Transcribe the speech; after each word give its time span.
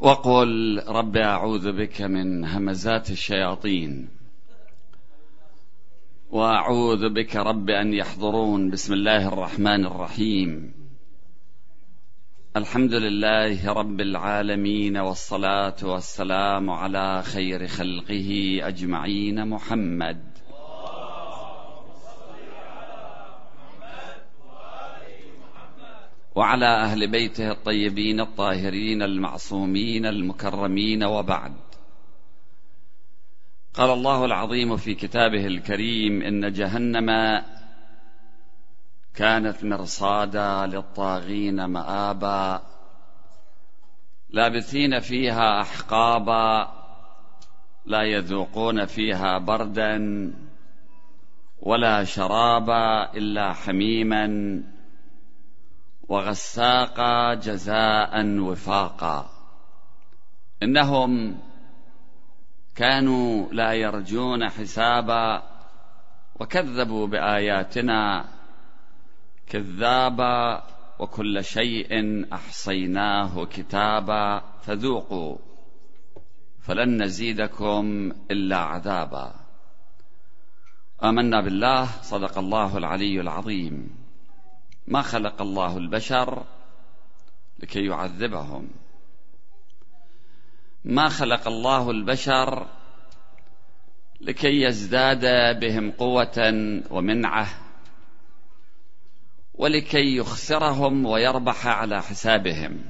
وقل 0.00 0.82
رب 0.88 1.16
أعوذ 1.16 1.72
بك 1.72 2.02
من 2.02 2.44
همزات 2.44 3.10
الشياطين 3.10 4.08
وأعوذ 6.30 7.08
بك 7.08 7.36
رب 7.36 7.70
أن 7.70 7.94
يحضرون 7.94 8.70
بسم 8.70 8.92
الله 8.92 9.28
الرحمن 9.28 9.86
الرحيم 9.86 10.72
الحمد 12.56 12.94
لله 12.94 13.72
رب 13.72 14.00
العالمين 14.00 14.96
والصلاة 14.96 15.76
والسلام 15.82 16.70
على 16.70 17.22
خير 17.22 17.66
خلقه 17.66 18.60
أجمعين 18.62 19.48
محمد 19.48 20.27
وعلى 26.38 26.66
أهل 26.66 27.10
بيته 27.10 27.50
الطيبين 27.50 28.20
الطاهرين 28.20 29.02
المعصومين 29.02 30.06
المكرمين 30.06 31.04
وبعد. 31.04 31.52
قال 33.74 33.90
الله 33.90 34.24
العظيم 34.24 34.76
في 34.76 34.94
كتابه 34.94 35.46
الكريم 35.46 36.22
إن 36.22 36.52
جهنم 36.52 37.42
كانت 39.14 39.64
مرصادا 39.64 40.66
للطاغين 40.66 41.64
مآبا 41.64 42.62
لابثين 44.30 45.00
فيها 45.00 45.60
أحقابا 45.60 46.72
لا 47.86 48.02
يذوقون 48.02 48.86
فيها 48.86 49.38
بردا 49.38 49.98
ولا 51.60 52.04
شرابا 52.04 53.12
إلا 53.14 53.52
حميما. 53.52 54.77
وغساقا 56.08 57.34
جزاء 57.34 58.38
وفاقا. 58.38 59.30
إنهم 60.62 61.38
كانوا 62.74 63.52
لا 63.52 63.72
يرجون 63.72 64.48
حسابا 64.48 65.42
وكذبوا 66.40 67.06
بآياتنا 67.06 68.24
كذابا 69.46 70.62
وكل 70.98 71.44
شيء 71.44 72.24
أحصيناه 72.32 73.44
كتابا 73.44 74.42
فذوقوا 74.62 75.36
فلن 76.60 77.02
نزيدكم 77.02 78.12
إلا 78.30 78.56
عذابا. 78.56 79.34
آمنا 81.04 81.40
بالله 81.40 81.86
صدق 82.02 82.38
الله 82.38 82.78
العلي 82.78 83.20
العظيم. 83.20 83.97
ما 84.88 85.02
خلق 85.02 85.42
الله 85.42 85.78
البشر 85.78 86.44
لكي 87.58 87.86
يعذبهم. 87.86 88.68
ما 90.84 91.08
خلق 91.08 91.48
الله 91.48 91.90
البشر 91.90 92.66
لكي 94.20 94.62
يزداد 94.62 95.24
بهم 95.60 95.90
قوة 95.90 96.52
ومنعة 96.90 97.48
ولكي 99.54 100.16
يخسرهم 100.16 101.06
ويربح 101.06 101.66
على 101.66 102.02
حسابهم. 102.02 102.84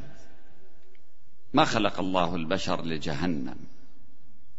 ما 1.55 1.65
خلق 1.65 2.01
الله 2.01 2.37
البشر 2.37 2.85
لجهنم 2.85 3.57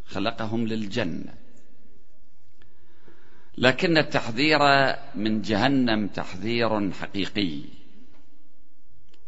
خلقهم 0.06 0.68
للجنة. 0.68 1.39
لكن 3.60 3.98
التحذير 3.98 4.60
من 5.16 5.42
جهنم 5.42 6.08
تحذير 6.08 6.92
حقيقي. 6.92 7.62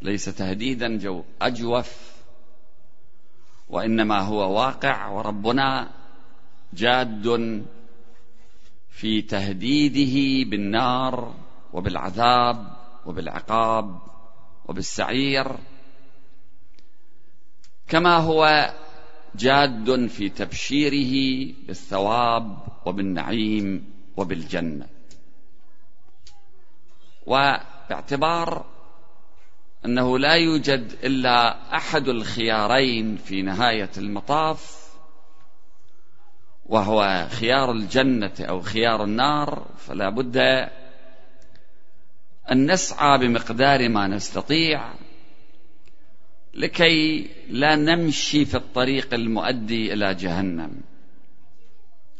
ليس 0.02 0.26
تهديدا 0.26 0.98
جو 0.98 1.24
أجوف 1.42 2.12
وإنما 3.70 4.20
هو 4.20 4.58
واقع 4.58 5.08
وربنا 5.08 5.90
جاد 6.74 7.66
في 8.90 9.22
تهديده 9.22 10.50
بالنار 10.50 11.36
وبالعذاب 11.74 12.78
وبالعقاب 13.06 14.00
وبالسعير. 14.66 15.48
كما 17.88 18.18
هو 18.18 18.74
جاد 19.36 20.06
في 20.06 20.30
تبشيره 20.30 21.54
بالثواب 21.68 22.58
وبالنعيم. 22.86 24.01
وبالجنة. 24.18 24.88
وباعتبار 27.26 28.66
أنه 29.86 30.20
لا 30.20 30.34
يوجد 30.34 30.96
إلا 31.04 31.58
أحد 31.76 32.08
الخيارين 32.08 33.18
في 33.18 33.42
نهاية 33.42 33.90
المطاف 33.98 34.82
وهو 36.66 37.28
خيار 37.32 37.72
الجنة 37.72 38.34
أو 38.40 38.62
خيار 38.62 39.04
النار 39.04 39.66
فلا 39.78 40.10
بد 40.10 40.38
أن 42.52 42.72
نسعى 42.72 43.18
بمقدار 43.18 43.90
ما 43.90 44.08
نستطيع 44.08 44.94
لكي 46.54 47.30
لا 47.50 47.76
نمشي 47.76 48.46
في 48.46 48.58
الطريق 48.58 49.14
المؤدي 49.14 49.94
إلى 49.94 50.14
جهنم. 50.14 50.82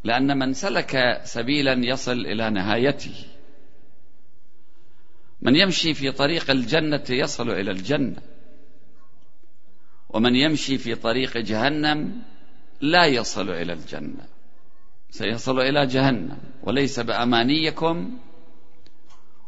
لأن 0.04 0.38
من 0.40 0.54
سلك 0.54 1.22
سبيلا 1.24 1.74
يصل 1.74 2.20
إلى 2.26 2.50
نهايته. 2.50 3.26
من 5.42 5.56
يمشي 5.56 5.94
في 5.94 6.12
طريق 6.12 6.52
الجنة 6.52 7.04
يصل 7.10 7.50
إلى 7.50 7.72
الجنة. 7.72 8.22
ومن 10.10 10.36
يمشي 10.36 10.78
في 10.78 10.96
طريق 10.96 11.38
جهنم 11.38 12.22
لا 12.82 13.06
يصل 13.06 13.50
إلى 13.50 13.74
الجنة. 13.74 14.28
سيصل 15.10 15.60
إلى 15.60 15.86
جهنم. 15.86 16.38
وليس 16.64 17.00
بأمانيكم 17.00 18.18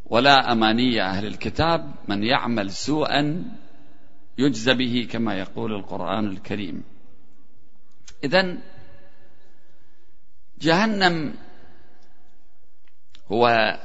ولا 0.06 0.52
أماني 0.52 1.02
أهل 1.02 1.26
الكتاب 1.26 1.94
من 2.08 2.24
يعمل 2.24 2.72
سوءا 2.72 3.44
يجزى 4.38 4.74
به 4.74 5.08
كما 5.12 5.36
يقول 5.36 5.74
القرآن 5.74 6.28
الكريم. 6.28 6.84
إذن 8.24 8.62
جهنم 10.64 11.36
هو 13.32 13.78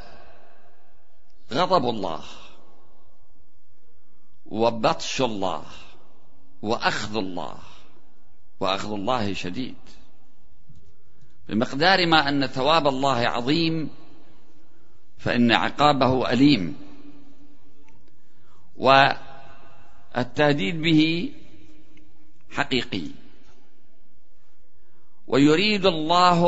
غضب 1.52 1.88
الله 1.88 2.24
وبطش 4.46 5.22
الله 5.22 5.64
وأخذ 6.62 7.16
الله 7.16 7.58
وأخذ 8.60 8.92
الله 8.92 9.34
شديد. 9.34 9.76
بمقدار 11.48 12.06
ما 12.06 12.28
أن 12.28 12.46
ثواب 12.46 12.88
الله 12.88 13.16
عظيم 13.16 13.90
فإن 15.18 15.52
عقابه 15.52 16.32
أليم. 16.32 16.76
والتهديد 18.76 20.82
به 20.82 21.32
حقيقي. 22.50 23.10
ويريد 25.28 25.86
الله 25.86 26.42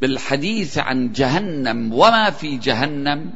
بالحديث 0.00 0.78
عن 0.78 1.12
جهنم 1.12 1.92
وما 1.92 2.30
في 2.30 2.56
جهنم 2.56 3.32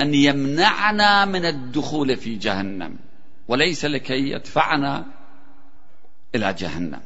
أن 0.00 0.14
يمنعنا 0.14 1.24
من 1.24 1.44
الدخول 1.44 2.16
في 2.16 2.36
جهنم 2.36 2.98
وليس 3.48 3.84
لكي 3.84 4.30
يدفعنا 4.30 5.06
إلى 6.34 6.52
جهنم. 6.52 7.00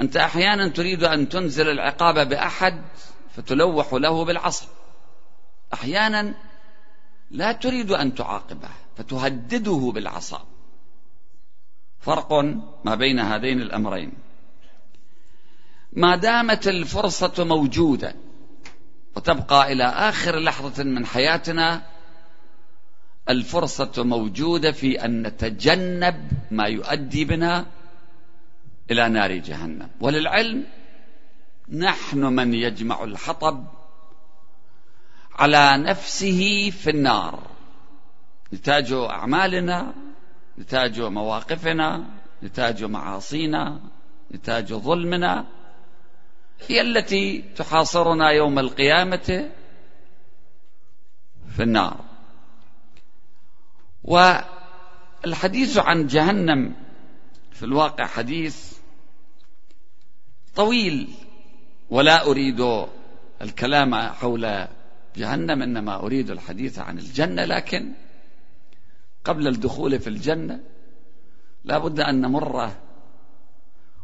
أنت 0.00 0.16
أحيانا 0.16 0.68
تريد 0.68 1.04
أن 1.04 1.28
تنزل 1.28 1.68
العقاب 1.68 2.28
بأحد 2.28 2.82
فتلوح 3.36 3.92
له 3.92 4.24
بالعصا 4.24 4.66
أحيانا 5.74 6.34
لا 7.30 7.52
تريد 7.52 7.90
أن 7.90 8.14
تعاقبه 8.14 8.68
فتهدده 8.96 9.92
بالعصا. 9.94 10.47
فرق 12.08 12.32
ما 12.84 12.94
بين 12.94 13.18
هذين 13.20 13.62
الأمرين. 13.62 14.12
ما 15.92 16.16
دامت 16.16 16.68
الفرصة 16.68 17.44
موجودة 17.44 18.14
وتبقى 19.16 19.72
إلى 19.72 19.84
آخر 19.84 20.38
لحظة 20.38 20.84
من 20.84 21.06
حياتنا 21.06 21.82
الفرصة 23.28 23.92
موجودة 24.04 24.72
في 24.72 25.04
أن 25.04 25.22
نتجنب 25.22 26.30
ما 26.50 26.64
يؤدي 26.64 27.24
بنا 27.24 27.66
إلى 28.90 29.08
نار 29.08 29.32
جهنم. 29.32 29.90
وللعلم 30.00 30.64
نحن 31.72 32.18
من 32.18 32.54
يجمع 32.54 33.04
الحطب 33.04 33.66
على 35.34 35.76
نفسه 35.76 36.70
في 36.70 36.90
النار 36.90 37.42
نتاج 38.52 38.92
أعمالنا 38.92 39.94
نتاج 40.58 41.00
مواقفنا 41.00 42.04
نتاج 42.42 42.84
معاصينا 42.84 43.80
نتاج 44.32 44.74
ظلمنا 44.74 45.46
هي 46.66 46.80
التي 46.80 47.42
تحاصرنا 47.56 48.30
يوم 48.30 48.58
القيامة 48.58 49.50
في 51.56 51.62
النار. 51.62 52.04
والحديث 54.04 55.78
عن 55.78 56.06
جهنم 56.06 56.74
في 57.52 57.62
الواقع 57.62 58.06
حديث 58.06 58.72
طويل 60.56 61.08
ولا 61.90 62.26
أريد 62.26 62.86
الكلام 63.42 63.94
حول 63.94 64.66
جهنم 65.16 65.62
إنما 65.62 65.96
أريد 65.96 66.30
الحديث 66.30 66.78
عن 66.78 66.98
الجنة 66.98 67.44
لكن 67.44 67.92
قبل 69.28 69.48
الدخول 69.48 70.00
في 70.00 70.06
الجنة 70.06 70.60
لا 71.64 71.78
بد 71.78 72.00
أن 72.00 72.20
نمر 72.20 72.70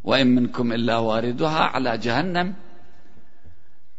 وإن 0.04 0.26
منكم 0.26 0.72
إلا 0.72 0.96
واردها 0.96 1.58
على 1.58 1.98
جهنم 1.98 2.54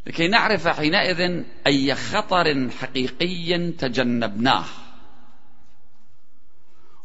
لكي 0.07 0.27
نعرف 0.27 0.67
حينئذ 0.67 1.43
أي 1.67 1.95
خطر 1.95 2.69
حقيقي 2.69 3.71
تجنبناه 3.71 4.65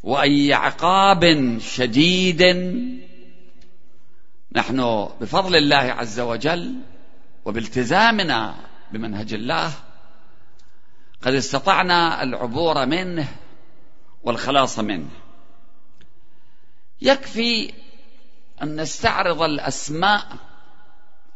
وأي 0.03 0.53
عقاب 0.53 1.57
شديد 1.59 2.43
نحن 4.51 5.07
بفضل 5.21 5.55
الله 5.55 5.77
عز 5.77 6.19
وجل 6.19 6.75
وبالتزامنا 7.45 8.55
بمنهج 8.91 9.33
الله 9.33 9.71
قد 11.21 11.33
استطعنا 11.33 12.23
العبور 12.23 12.85
منه 12.85 13.27
والخلاص 14.23 14.79
منه. 14.79 15.09
يكفي 17.01 17.73
أن 18.61 18.81
نستعرض 18.81 19.41
الأسماء 19.41 20.37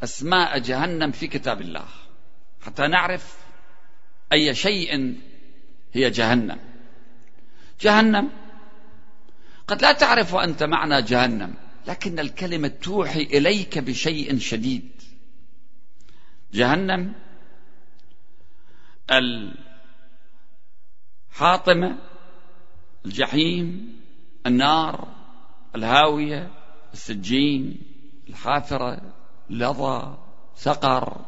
أسماء 0.03 0.59
جهنم 0.59 1.11
في 1.11 1.27
كتاب 1.27 1.61
الله. 1.61 1.85
حتى 2.61 2.87
نعرف 2.87 3.37
أي 4.33 4.55
شيء 4.55 5.21
هي 5.93 6.09
جهنم. 6.09 6.59
جهنم 7.81 8.31
قد 9.67 9.81
لا 9.81 9.91
تعرف 9.91 10.35
أنت 10.35 10.63
معنى 10.63 11.01
جهنم 11.01 11.53
لكن 11.87 12.19
الكلمة 12.19 12.67
توحي 12.67 13.21
إليك 13.21 13.77
بشيء 13.77 14.37
شديد. 14.39 14.91
جهنم 16.53 17.13
الحاطمة 21.31 21.97
الجحيم 23.05 23.95
النار 24.45 25.07
الهاوية 25.75 26.51
السجين 26.93 27.77
الحافرة 28.29 29.01
لظى 29.49 30.17
سقر. 30.55 31.21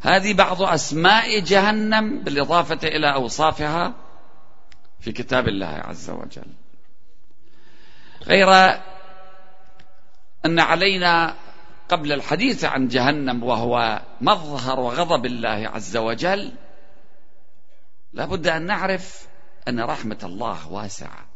هذه 0.00 0.34
بعض 0.34 0.62
أسماء 0.62 1.40
جهنم 1.40 2.18
بالإضافة 2.18 2.88
إلى 2.88 3.14
أوصافها 3.14 3.94
في 5.00 5.12
كتاب 5.12 5.48
الله 5.48 5.66
عز 5.66 6.10
وجل. 6.10 6.52
غير 8.22 8.48
أن 10.44 10.60
علينا 10.60 11.34
قبل 11.88 12.12
الحديث 12.12 12.64
عن 12.64 12.88
جهنم 12.88 13.42
وهو 13.42 14.02
مظهر 14.20 14.80
غضب 14.80 15.26
الله 15.26 15.70
عز 15.74 15.96
وجل 15.96 16.52
لابد 18.12 18.46
أن 18.46 18.62
نعرف 18.62 19.28
أن 19.68 19.80
رحمة 19.80 20.18
الله 20.22 20.72
واسعة. 20.72 21.28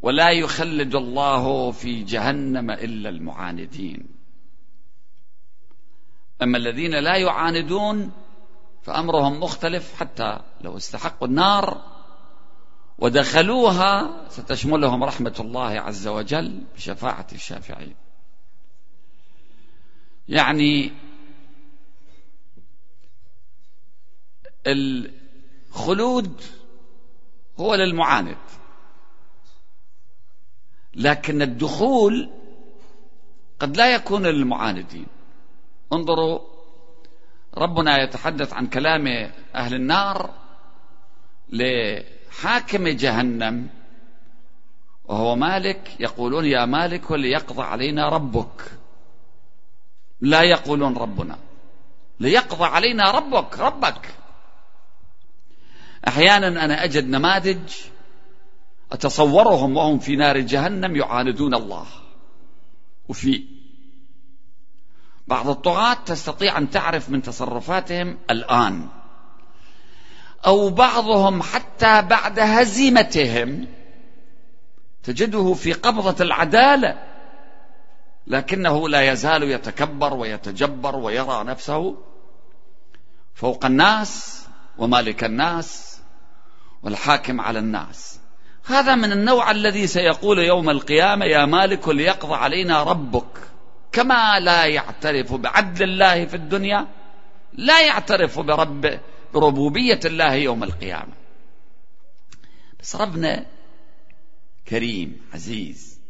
ولا 0.00 0.30
يخلد 0.30 0.94
الله 0.94 1.70
في 1.70 2.02
جهنم 2.02 2.70
إلا 2.70 3.08
المعاندين. 3.08 4.08
أما 6.42 6.58
الذين 6.58 6.94
لا 6.94 7.16
يعاندون 7.16 8.12
فأمرهم 8.82 9.40
مختلف 9.40 9.94
حتى 10.00 10.40
لو 10.60 10.76
استحقوا 10.76 11.28
النار 11.28 11.82
ودخلوها 12.98 14.24
ستشملهم 14.28 15.04
رحمة 15.04 15.34
الله 15.40 15.80
عز 15.80 16.08
وجل 16.08 16.64
بشفاعة 16.76 17.26
الشافعين. 17.32 17.94
يعني 20.28 20.92
الخلود 25.70 26.42
هو 27.60 27.74
للمعاند. 27.74 28.36
لكن 30.94 31.42
الدخول 31.42 32.30
قد 33.60 33.76
لا 33.76 33.94
يكون 33.94 34.26
للمعاندين. 34.26 35.06
انظروا 35.92 36.38
ربنا 37.56 38.02
يتحدث 38.02 38.52
عن 38.52 38.66
كلام 38.66 39.32
أهل 39.54 39.74
النار 39.74 40.30
لحاكم 41.48 42.88
جهنم 42.88 43.68
وهو 45.04 45.36
مالك 45.36 46.00
يقولون 46.00 46.44
يا 46.44 46.64
مالك 46.64 47.12
ليقضى 47.12 47.62
علينا 47.62 48.08
ربك. 48.08 48.72
لا 50.20 50.42
يقولون 50.42 50.96
ربنا 50.96 51.38
ليقضى 52.20 52.64
علينا 52.64 53.10
ربك 53.10 53.58
ربك. 53.58 54.14
أحيانا 56.08 56.64
أنا 56.64 56.84
أجد 56.84 57.08
نماذج 57.08 57.58
أتصورهم 58.92 59.76
وهم 59.76 59.98
في 59.98 60.16
نار 60.16 60.38
جهنم 60.38 60.96
يعاندون 60.96 61.54
الله. 61.54 61.86
وفي 63.08 63.44
بعض 65.26 65.48
الطغاة 65.48 65.94
تستطيع 65.94 66.58
أن 66.58 66.70
تعرف 66.70 67.10
من 67.10 67.22
تصرفاتهم 67.22 68.18
الآن. 68.30 68.88
أو 70.46 70.70
بعضهم 70.70 71.42
حتى 71.42 72.02
بعد 72.02 72.38
هزيمتهم 72.38 73.66
تجده 75.02 75.54
في 75.54 75.72
قبضة 75.72 76.24
العدالة 76.24 77.02
لكنه 78.26 78.88
لا 78.88 79.12
يزال 79.12 79.42
يتكبر 79.42 80.14
ويتجبر 80.14 80.96
ويرى 80.96 81.44
نفسه 81.44 81.96
فوق 83.34 83.64
الناس 83.64 84.44
ومالك 84.78 85.24
الناس 85.24 85.89
والحاكم 86.82 87.40
على 87.40 87.58
الناس. 87.58 88.20
هذا 88.66 88.94
من 88.94 89.12
النوع 89.12 89.50
الذي 89.50 89.86
سيقول 89.86 90.38
يوم 90.38 90.70
القيامة 90.70 91.24
يا 91.24 91.44
مالك 91.44 91.88
ليقضى 91.88 92.34
علينا 92.34 92.82
ربك. 92.82 93.38
كما 93.92 94.40
لا 94.40 94.66
يعترف 94.66 95.34
بعدل 95.34 95.82
الله 95.82 96.26
في 96.26 96.34
الدنيا 96.36 96.86
لا 97.52 97.86
يعترف 97.86 98.38
برب 98.40 99.00
بربوبية 99.34 100.00
الله 100.04 100.34
يوم 100.34 100.62
القيامة. 100.62 101.12
بس 102.80 102.96
ربنا 102.96 103.46
كريم 104.68 105.20
عزيز. 105.34 106.00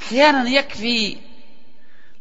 أحيانا 0.00 0.48
يكفي 0.48 1.16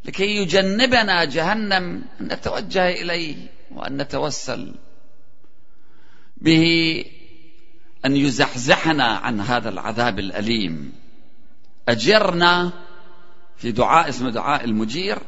لكي 0.06 0.38
يجنبنا 0.38 1.26
جهنم 1.26 2.04
أن 2.22 2.28
نتوجه 2.28 2.90
إليه 2.90 3.36
وأن 3.72 3.98
نتوسل 3.98 4.76
به 6.38 7.06
أن 8.06 8.16
يزحزحنا 8.16 9.04
عن 9.04 9.42
هذا 9.42 9.70
العذاب 9.70 10.20
الأليم. 10.20 10.94
أجرنا 11.90 12.72
في 13.58 13.72
دعاء 13.72 14.10
اسمه 14.10 14.30
دعاء 14.30 14.66
المجير. 14.66 15.20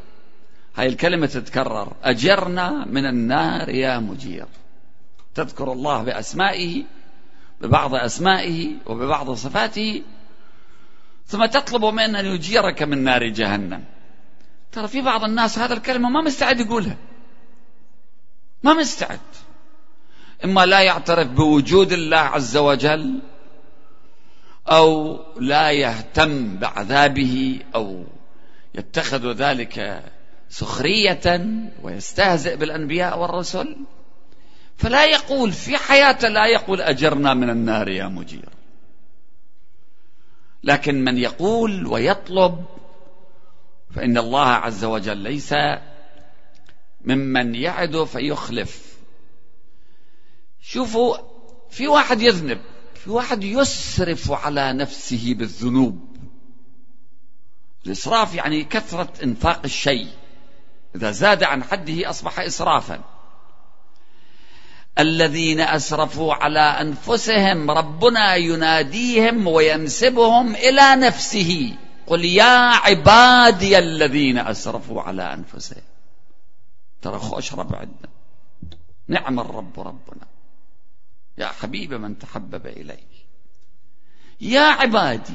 هاي 0.75 0.87
الكلمة 0.87 1.27
تتكرر. 1.27 1.93
أجرنا 2.03 2.85
من 2.85 3.05
النار 3.05 3.69
يا 3.69 3.99
مجير. 3.99 4.45
تذكر 5.35 5.71
الله 5.71 6.03
بأسمائه 6.03 6.83
ببعض 7.61 7.95
أسمائه 7.95 8.75
وببعض 8.85 9.31
صفاته 9.31 10.03
ثم 11.27 11.45
تطلب 11.45 11.85
منه 11.85 12.19
أن 12.19 12.25
يجيرك 12.25 12.83
من 12.83 13.03
نار 13.03 13.27
جهنم. 13.27 13.83
ترى 14.71 14.87
في 14.87 15.01
بعض 15.01 15.23
الناس 15.23 15.59
هذا 15.59 15.73
الكلمة 15.73 16.09
ما 16.09 16.21
مستعد 16.21 16.59
يقولها. 16.59 16.97
ما 18.63 18.73
مستعد. 18.73 19.19
إما 20.45 20.65
لا 20.65 20.81
يعترف 20.81 21.27
بوجود 21.27 21.91
الله 21.91 22.17
عز 22.17 22.57
وجل 22.57 23.19
أو 24.67 25.19
لا 25.39 25.71
يهتم 25.71 26.57
بعذابه 26.57 27.59
أو 27.75 28.03
يتخذ 28.75 29.31
ذلك 29.31 30.03
سخرية 30.49 31.41
ويستهزئ 31.83 32.55
بالأنبياء 32.55 33.19
والرسل. 33.19 33.75
فلا 34.77 35.05
يقول 35.05 35.51
في 35.51 35.77
حياته 35.77 36.27
لا 36.27 36.45
يقول 36.45 36.81
أجرنا 36.81 37.33
من 37.33 37.49
النار 37.49 37.89
يا 37.89 38.07
مجير. 38.07 38.49
لكن 40.63 41.03
من 41.03 41.17
يقول 41.17 41.87
ويطلب 41.87 42.65
فإن 43.95 44.17
الله 44.17 44.47
عز 44.47 44.83
وجل 44.85 45.17
ليس 45.17 45.55
ممن 47.01 47.55
يعد 47.55 48.03
فيخلف. 48.03 48.90
شوفوا 50.61 51.17
في 51.69 51.87
واحد 51.87 52.21
يذنب 52.21 52.61
في 52.95 53.09
واحد 53.09 53.43
يسرف 53.43 54.31
على 54.31 54.73
نفسه 54.73 55.33
بالذنوب. 55.33 56.17
الإسراف 57.85 58.35
يعني 58.35 58.63
كثرة 58.63 59.09
إنفاق 59.23 59.61
الشيء. 59.65 60.07
إذا 60.95 61.11
زاد 61.11 61.43
عن 61.43 61.63
حده 61.63 62.09
أصبح 62.09 62.39
إسرافا. 62.39 63.01
الذين 64.99 65.61
أسرفوا 65.61 66.33
على 66.33 66.59
أنفسهم 66.59 67.71
ربنا 67.71 68.35
يناديهم 68.35 69.47
وينسبهم 69.47 70.55
إلى 70.55 70.95
نفسه. 70.95 71.75
قل 72.07 72.25
يا 72.25 72.75
عبادي 72.85 73.77
الذين 73.77 74.37
أسرفوا 74.37 75.01
على 75.01 75.33
أنفسهم. 75.33 75.83
ترى 77.01 77.19
خوش 77.19 77.53
رب 77.53 77.75
عندنا. 77.75 78.09
نعم 79.07 79.39
الرب 79.39 79.79
ربنا. 79.79 80.27
يا 81.37 81.47
حبيب 81.47 81.93
من 81.93 82.19
تحبب 82.19 82.67
اليه 82.67 83.11
يا 84.41 84.61
عبادي 84.61 85.33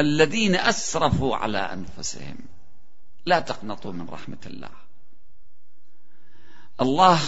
الذين 0.00 0.56
أسرفوا 0.56 1.36
على 1.36 1.58
أنفسهم 1.58 2.38
لا 3.26 3.40
تقنطوا 3.40 3.92
من 3.92 4.08
رحمة 4.08 4.38
الله. 4.46 4.70
الله 6.80 7.20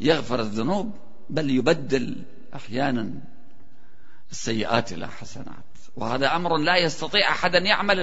يغفر 0.00 0.40
الذنوب 0.40 0.96
بل 1.30 1.50
يبدل 1.50 2.24
أحيانا 2.54 3.20
السيئات 4.30 4.92
إلى 4.92 5.08
حسنات. 5.08 5.64
وهذا 5.96 6.36
أمر 6.36 6.56
لا 6.56 6.76
يستطيع 6.76 7.30
أحد 7.30 7.54
أن 7.54 7.66
يعمل 7.66 8.00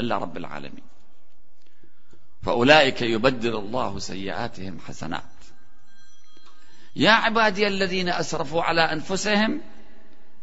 إلا 0.00 0.18
رب 0.18 0.36
العالمين. 0.36 0.84
فأولئك 2.42 3.02
يبدل 3.02 3.56
الله 3.56 3.98
سيئاتهم 3.98 4.78
حسنات. 4.80 5.33
يا 6.96 7.10
عبادي 7.10 7.66
الذين 7.66 8.08
أسرفوا 8.08 8.62
على 8.62 8.80
أنفسهم 8.80 9.60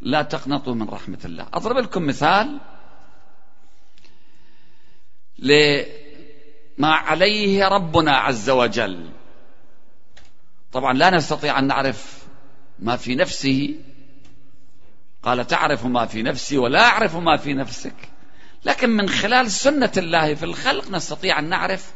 لا 0.00 0.22
تقنطوا 0.22 0.74
من 0.74 0.88
رحمة 0.88 1.18
الله. 1.24 1.46
أضرب 1.54 1.76
لكم 1.76 2.06
مثال 2.06 2.60
لما 5.38 5.86
عليه 6.80 7.68
ربنا 7.68 8.16
عز 8.16 8.50
وجل. 8.50 9.10
طبعا 10.72 10.92
لا 10.92 11.10
نستطيع 11.10 11.58
أن 11.58 11.66
نعرف 11.66 12.26
ما 12.78 12.96
في 12.96 13.14
نفسه. 13.14 13.74
قال 15.22 15.46
تعرف 15.46 15.86
ما 15.86 16.06
في 16.06 16.22
نفسي 16.22 16.58
ولا 16.58 16.80
أعرف 16.80 17.16
ما 17.16 17.36
في 17.36 17.54
نفسك. 17.54 17.94
لكن 18.64 18.90
من 18.90 19.08
خلال 19.08 19.50
سنة 19.50 19.92
الله 19.96 20.34
في 20.34 20.44
الخلق 20.44 20.90
نستطيع 20.90 21.38
أن 21.38 21.48
نعرف 21.48 21.92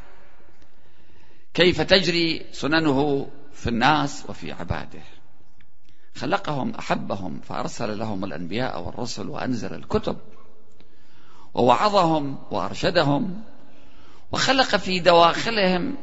كيف 1.55 1.81
تجري 1.81 2.47
سننه 2.53 3.29
في 3.57 3.69
الناس 3.69 4.25
وفي 4.29 4.53
عباده. 4.53 5.03
خلقهم 6.17 6.75
أحبهم 6.75 7.41
فأرسل 7.41 7.99
لهم 7.99 8.25
الأنبياء 8.25 8.83
والرسل 8.83 9.29
وأنزل 9.29 9.75
الكتب 9.75 10.17
ووعظهم 11.55 12.39
وأرشدهم 12.51 13.43
وخلق 14.33 14.77
في 14.77 15.01
دواخلهم 15.01 15.97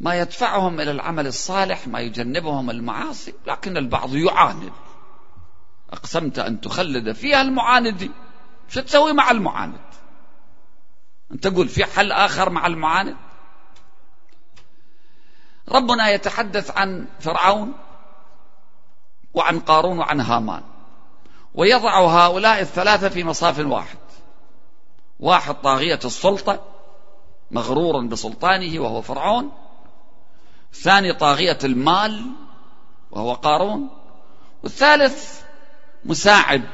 ما 0.00 0.14
يدفعهم 0.14 0.80
إلى 0.80 0.90
العمل 0.90 1.26
الصالح 1.26 1.88
ما 1.88 2.00
يجنبهم 2.00 2.70
المعاصي 2.70 3.34
لكن 3.46 3.76
البعض 3.76 4.14
يعاند. 4.14 4.72
أقسمت 5.90 6.38
أن 6.38 6.60
تخلد 6.60 7.12
فيها 7.12 7.42
المعاند. 7.42 8.10
شو 8.68 8.80
تسوي 8.80 9.12
مع 9.12 9.30
المعاند؟ 9.30 9.80
أنت 11.32 11.46
تقول 11.46 11.68
في 11.68 11.84
حل 11.84 12.12
آخر 12.12 12.50
مع 12.50 12.66
المعاند؟ 12.66 13.16
ربنا 15.68 16.10
يتحدث 16.10 16.70
عن 16.70 17.06
فرعون 17.20 17.72
وعن 19.34 19.60
قارون 19.60 19.98
وعن 19.98 20.20
هامان 20.20 20.62
ويضع 21.54 22.00
هؤلاء 22.00 22.60
الثلاثة 22.60 23.08
في 23.08 23.24
مصاف 23.24 23.58
واحد. 23.58 23.98
واحد 25.20 25.54
طاغية 25.54 26.00
السلطة 26.04 26.62
مغرور 27.50 28.06
بسلطانه 28.06 28.80
وهو 28.80 29.02
فرعون. 29.02 29.52
الثاني 30.72 31.12
طاغية 31.12 31.58
المال 31.64 32.32
وهو 33.10 33.32
قارون. 33.32 33.90
والثالث 34.62 35.42
مساعد 36.04 36.68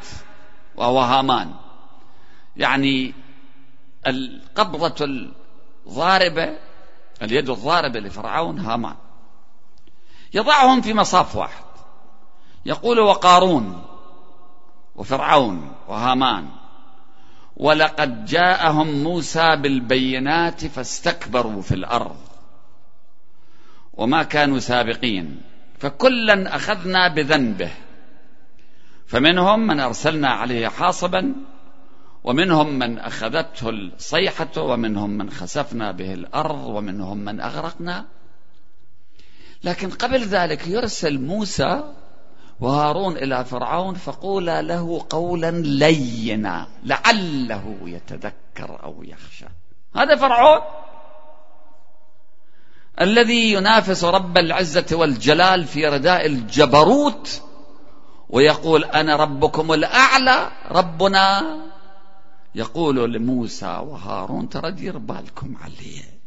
وهو 0.76 1.00
هامان. 1.00 1.54
يعني 2.56 3.14
القبضة 4.06 5.04
الضاربة 5.87 6.59
اليد 7.22 7.50
الضاربة 7.50 8.00
لفرعون 8.00 8.58
هامان. 8.58 8.96
يضعهم 10.34 10.80
في 10.80 10.94
مصاف 10.94 11.36
واحد. 11.36 11.64
يقول 12.66 12.98
وقارون 12.98 13.82
وفرعون 14.96 15.72
وهامان 15.88 16.48
ولقد 17.56 18.24
جاءهم 18.24 19.02
موسى 19.02 19.56
بالبينات 19.56 20.66
فاستكبروا 20.66 21.62
في 21.62 21.74
الأرض 21.74 22.16
وما 23.92 24.22
كانوا 24.22 24.58
سابقين 24.58 25.42
فكلا 25.78 26.56
أخذنا 26.56 27.08
بذنبه 27.08 27.70
فمنهم 29.06 29.66
من 29.66 29.80
أرسلنا 29.80 30.28
عليه 30.28 30.68
حاصبا 30.68 31.34
ومنهم 32.24 32.78
من 32.78 32.98
أخذته 32.98 33.68
الصيحة 33.70 34.48
ومنهم 34.58 35.10
من 35.10 35.30
خسفنا 35.30 35.92
به 35.92 36.14
الأرض 36.14 36.64
ومنهم 36.66 37.18
من 37.18 37.40
أغرقنا. 37.40 38.06
لكن 39.64 39.90
قبل 39.90 40.24
ذلك 40.24 40.68
يرسل 40.68 41.18
موسى 41.18 41.94
وهارون 42.60 43.16
إلى 43.16 43.44
فرعون 43.44 43.94
فقولا 43.94 44.62
له 44.62 45.06
قولا 45.10 45.50
لينا 45.50 46.66
لعله 46.84 47.76
يتذكر 47.84 48.80
أو 48.82 49.02
يخشى. 49.02 49.46
هذا 49.96 50.16
فرعون 50.16 50.60
الذي 53.00 53.52
ينافس 53.52 54.04
رب 54.04 54.38
العزة 54.38 54.86
والجلال 54.96 55.64
في 55.64 55.86
رداء 55.86 56.26
الجبروت 56.26 57.42
ويقول 58.30 58.84
أنا 58.84 59.16
ربكم 59.16 59.72
الأعلى 59.72 60.50
ربنا 60.70 61.56
يقول 62.54 63.12
لموسى 63.12 63.66
وهارون 63.66 64.49
ترى 64.49 64.71
دير 64.71 64.99
بالكم 64.99 65.57
عليه. 65.57 66.21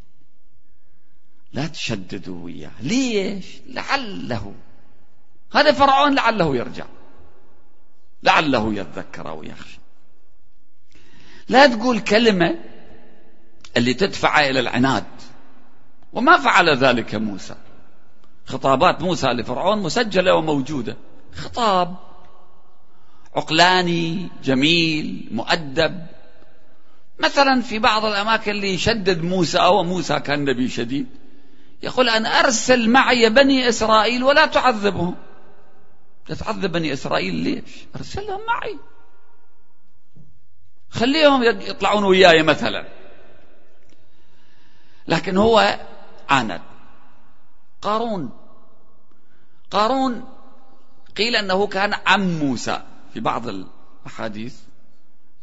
لا 1.52 1.66
تشددوا 1.66 2.44
وياه. 2.44 2.72
ليش؟ 2.80 3.46
لعله. 3.66 4.54
هذا 5.52 5.72
فرعون 5.72 6.14
لعله 6.14 6.56
يرجع. 6.56 6.86
لعله 8.22 8.74
يتذكر 8.74 9.28
أو 9.28 9.42
يخشى 9.42 9.78
لا 11.48 11.66
تقول 11.66 12.00
كلمة 12.00 12.58
اللي 13.76 13.94
تدفع 13.94 14.40
إلى 14.40 14.60
العناد. 14.60 15.04
وما 16.12 16.38
فعل 16.38 16.70
ذلك 16.70 17.14
موسى. 17.14 17.54
خطابات 18.46 19.02
موسى 19.02 19.26
لفرعون 19.26 19.82
مسجلة 19.82 20.34
وموجودة. 20.34 20.96
خطاب 21.34 21.96
عقلاني 23.36 24.28
جميل 24.44 25.28
مؤدب. 25.30 26.06
مثلا 27.18 27.62
في 27.62 27.78
بعض 27.78 28.04
الأماكن 28.04 28.50
اللي 28.50 28.74
يشدد 28.74 29.22
موسى 29.22 29.58
أو 29.58 29.82
موسى 29.82 30.20
كان 30.20 30.44
نبي 30.44 30.68
شديد 30.68 31.06
يقول 31.82 32.08
أن 32.08 32.26
أرسل 32.26 32.90
معي 32.90 33.30
بني 33.30 33.68
إسرائيل 33.68 34.24
ولا 34.24 34.46
تعذبهم. 34.46 35.16
تتعذب 36.26 36.72
بني 36.72 36.92
إسرائيل 36.92 37.34
ليش؟ 37.34 37.86
ارسلهم 37.96 38.40
معي. 38.46 38.78
خليهم 40.90 41.42
يطلعون 41.42 42.04
وياي 42.04 42.42
مثلا. 42.42 42.88
لكن 45.08 45.36
هو 45.36 45.78
عاند. 46.28 46.60
قارون. 47.82 48.30
قارون 49.70 50.24
قيل 51.16 51.36
أنه 51.36 51.66
كان 51.66 51.94
عم 52.06 52.38
موسى. 52.38 52.82
في 53.14 53.20
بعض 53.20 53.48
الأحاديث. 53.48 54.56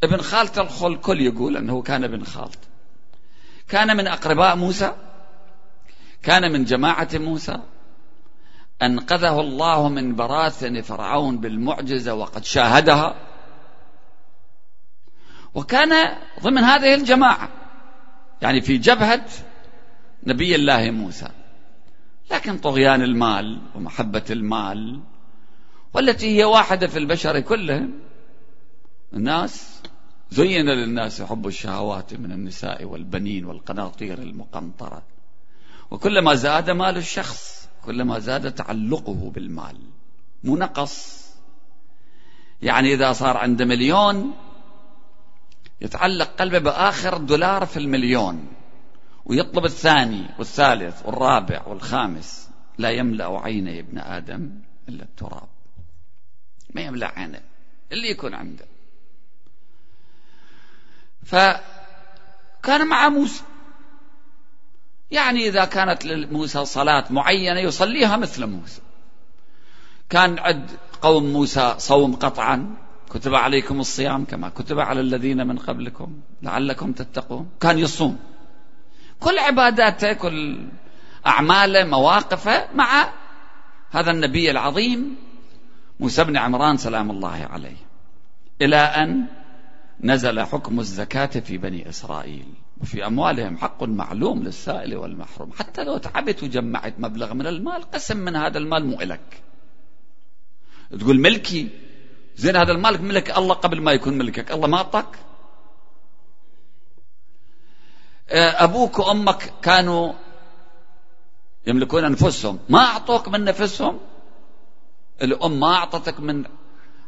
ابن 0.04 0.18
خالة 0.18 0.62
الخل 0.62 0.96
كل 0.96 1.22
يقول 1.22 1.58
أنه 1.58 1.82
كان 1.82 2.04
ابن 2.04 2.24
خالة 2.24 2.58
كان 3.68 3.98
من 3.98 4.08
أقرباء 4.08 4.56
موسى. 4.56 4.96
كان 6.24 6.52
من 6.52 6.64
جماعة 6.64 7.10
موسى. 7.14 7.60
أنقذه 8.82 9.40
الله 9.40 9.90
من 9.90 10.16
براثن 10.16 10.82
فرعون 10.82 11.38
بالمعجزة 11.38 12.14
وقد 12.14 12.44
شاهدها. 12.44 13.16
وكان 15.54 16.18
ضمن 16.44 16.64
هذه 16.64 16.96
الجماعة 16.96 17.50
يعني 18.42 18.62
في 18.62 18.78
جبهة 18.78 19.26
نبي 20.24 20.56
الله 20.56 20.92
موسى. 20.92 21.30
لكن 22.32 22.58
طغيان 22.58 23.02
المال 23.02 23.62
ومحبة 23.76 24.26
المال 24.30 25.02
والتي 25.94 26.38
هي 26.38 26.44
واحدة 26.44 26.88
في 26.88 27.00
البشر 27.00 27.40
كلهم. 27.40 27.94
الناس 29.14 29.82
زين 30.32 30.66
للناس 30.66 31.22
حب 31.22 31.48
الشهوات 31.48 32.14
من 32.14 32.32
النساء 32.32 32.84
والبنين 32.84 33.46
والقناطير 33.46 34.18
المقنطرة. 34.18 35.04
وكلما 35.92 36.36
زاد 36.36 36.70
مال 36.70 36.98
الشخص 36.98 37.70
كلما 37.86 38.20
زاد 38.20 38.52
تعلقه 38.52 39.32
بالمال. 39.36 39.78
مو 40.44 40.58
نقص 40.58 41.22
يعني 42.62 42.94
إذا 42.94 43.14
صار 43.14 43.38
عنده 43.38 43.66
مليون 43.66 44.34
يتعلق 45.82 46.30
قلبه 46.40 46.60
بآخر 46.60 47.18
دولار 47.18 47.66
في 47.66 47.78
المليون. 47.78 48.48
ويطلب 49.26 49.66
الثاني 49.66 50.26
والثالث 50.40 51.06
والرابع 51.06 51.68
والخامس. 51.68 52.50
لا 52.78 52.90
يملأ 52.90 53.40
عيني 53.40 53.80
ابن 53.80 53.98
آدم 53.98 54.52
إلا 54.90 55.04
التراب. 55.04 55.48
ما 56.76 56.82
يملأ 56.82 57.12
عينه 57.20 57.42
اللي 57.92 58.10
يكون 58.12 58.34
عنده. 58.34 58.66
فكان 61.26 62.88
مع 62.88 63.10
موسى. 63.10 63.44
يعني 65.12 65.48
إذا 65.48 65.66
كانت 65.66 66.06
لموسى 66.06 66.66
صلاة 66.66 67.06
معينة 67.10 67.60
يصليها 67.60 68.18
مثل 68.18 68.46
موسى. 68.46 68.82
كان 70.10 70.40
عد 70.40 70.72
قوم 71.02 71.34
موسى 71.34 71.76
صوم 71.78 72.16
قطعا. 72.16 72.76
كتب 73.10 73.36
عليكم 73.36 73.80
الصيام 73.80 74.26
كما 74.26 74.50
كتب 74.50 74.80
على 74.80 75.00
الذين 75.00 75.48
من 75.48 75.58
قبلكم 75.58 76.20
لعلكم 76.42 76.92
تتقون. 76.92 77.50
كان 77.60 77.80
يصوم. 77.80 78.20
كل 79.20 79.40
عباداته 79.40 80.14
كل 80.14 80.68
أعماله 81.28 81.84
مواقفه 81.84 82.68
مع 82.76 83.14
هذا 83.92 84.12
النبي 84.12 84.52
العظيم. 84.52 85.31
موسى 86.02 86.24
بن 86.24 86.38
عمران 86.38 86.78
سلام 86.78 87.12
الله 87.12 87.48
عليه. 87.52 87.78
إلى 88.62 88.78
أن 88.78 89.26
نزل 90.00 90.42
حكم 90.42 90.80
الزكاة 90.80 91.26
في 91.26 91.58
بني 91.58 91.90
إسرائيل. 91.90 92.46
وفي 92.82 93.06
أموالهم 93.06 93.58
حق 93.58 93.84
معلوم 93.84 94.44
للسائل 94.44 94.96
والمحروم. 94.96 95.52
حتى 95.52 95.84
لو 95.84 95.98
تعبت 95.98 96.44
وجمعت 96.44 96.94
مبلغ 97.00 97.34
من 97.34 97.48
المال 97.48 97.92
قسم 97.92 98.18
من 98.18 98.36
هذا 98.36 98.58
المال 98.58 98.86
مو 98.86 99.02
إلك. 99.02 99.44
تقول 101.00 101.20
ملكي 101.20 101.70
زين 102.36 102.56
هذا 102.56 102.72
المال 102.72 103.04
ملك 103.04 103.38
الله 103.38 103.56
قبل 103.56 103.82
ما 103.82 103.92
يكون 103.92 104.18
ملكك. 104.18 104.52
الله 104.52 104.68
ما 104.68 104.78
أعطاك؟ 104.78 105.16
أبوك 108.30 109.00
وأمك 109.00 109.54
كانوا 109.62 110.14
يملكون 111.68 112.06
أنفسهم. 112.06 112.60
ما 112.70 112.80
أعطوك 112.80 113.28
من 113.28 113.44
نفسهم؟ 113.44 114.00
الأم 115.22 115.60
ما 115.60 115.76
أعطتك 115.76 116.20
من 116.20 116.46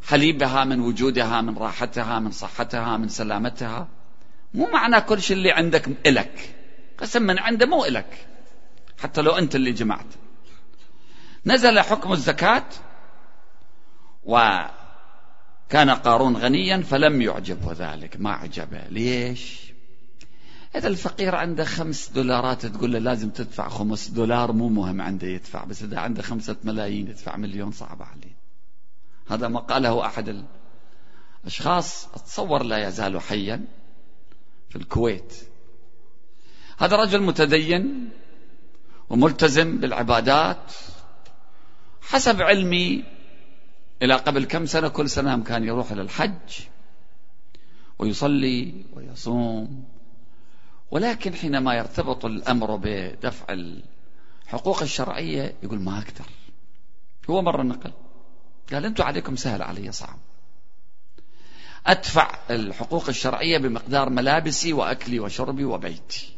حليبها 0.07 0.63
من 0.63 0.79
وجودها 0.79 1.41
من 1.41 1.57
راحتها 1.57 2.19
من 2.19 2.31
صحتها 2.31 2.97
من 2.97 3.07
سلامتها. 3.07 3.87
مو 4.53 4.67
معنى 4.67 5.01
كل 5.01 5.21
شيء 5.21 5.37
اللي 5.37 5.51
عندك 5.51 5.87
إلك. 6.07 6.55
قسم 6.97 7.23
من 7.23 7.39
عنده 7.39 7.65
مو 7.65 7.85
إلك. 7.85 8.27
حتى 8.99 9.21
لو 9.21 9.31
أنت 9.31 9.55
اللي 9.55 9.71
جمعت. 9.71 10.05
نزل 11.45 11.79
حكم 11.79 12.13
الزكاة 12.13 12.65
وكان 14.23 15.89
قارون 15.89 16.37
غنيا 16.37 16.77
فلم 16.77 17.21
يعجبه 17.21 17.73
ذلك. 17.73 18.17
ما 18.19 18.31
عجبه. 18.31 18.87
ليش؟ 18.89 19.72
إذا 20.75 20.87
الفقير 20.87 21.35
عنده 21.35 21.63
خمس 21.65 22.09
دولارات 22.09 22.65
تقول 22.65 22.93
له 22.93 22.99
لازم 22.99 23.29
تدفع 23.29 23.69
خمس 23.69 24.07
دولار 24.07 24.51
مو 24.51 24.69
مهم 24.69 25.01
عنده 25.01 25.27
يدفع 25.27 25.63
بس 25.63 25.83
إذا 25.83 25.99
عنده 25.99 26.21
خمسة 26.21 26.55
ملايين 26.63 27.07
يدفع 27.07 27.37
مليون 27.37 27.71
صعب 27.71 28.01
عليه. 28.01 28.35
هذا 29.27 29.47
ما 29.47 29.59
قاله 29.59 30.05
أحد 30.05 30.45
الأشخاص. 31.43 32.07
أتصور 32.13 32.63
لا 32.63 32.87
يزال 32.87 33.21
حيا 33.21 33.65
في 34.69 34.75
الكويت. 34.75 35.33
هذا 36.77 36.95
رجل 36.95 37.21
متدين 37.21 38.09
وملتزم 39.09 39.77
بالعبادات. 39.77 40.73
حسب 42.01 42.41
علمي 42.41 43.03
إلى 44.01 44.15
قبل 44.15 44.45
كم 44.45 44.65
سنة 44.65 44.87
كل 44.87 45.09
سنة 45.09 45.43
كان 45.43 45.63
يروح 45.63 45.91
إلى 45.91 46.01
الحج 46.01 46.59
ويصلي 47.99 48.85
ويصوم 48.93 49.92
ولكن 50.93 51.33
حينما 51.33 51.73
يرتبط 51.73 52.25
الأمر 52.25 52.75
بدفع 52.75 53.45
الحقوق 54.45 54.81
الشرعية 54.81 55.55
يقول 55.63 55.79
ما 55.79 55.97
أقدر. 55.97 56.29
هو 57.29 57.41
مرة 57.41 57.63
نقل 57.63 57.91
قال 58.73 58.85
أنتم 58.85 59.03
عليكم 59.03 59.35
سهل 59.35 59.61
علي 59.61 59.91
صعب. 59.91 60.17
أدفع 61.87 62.35
الحقوق 62.49 63.09
الشرعية 63.09 63.57
بمقدار 63.57 64.09
ملابسي 64.09 64.73
وأكلي 64.73 65.19
وشربي 65.19 65.65
وبيتي. 65.65 66.35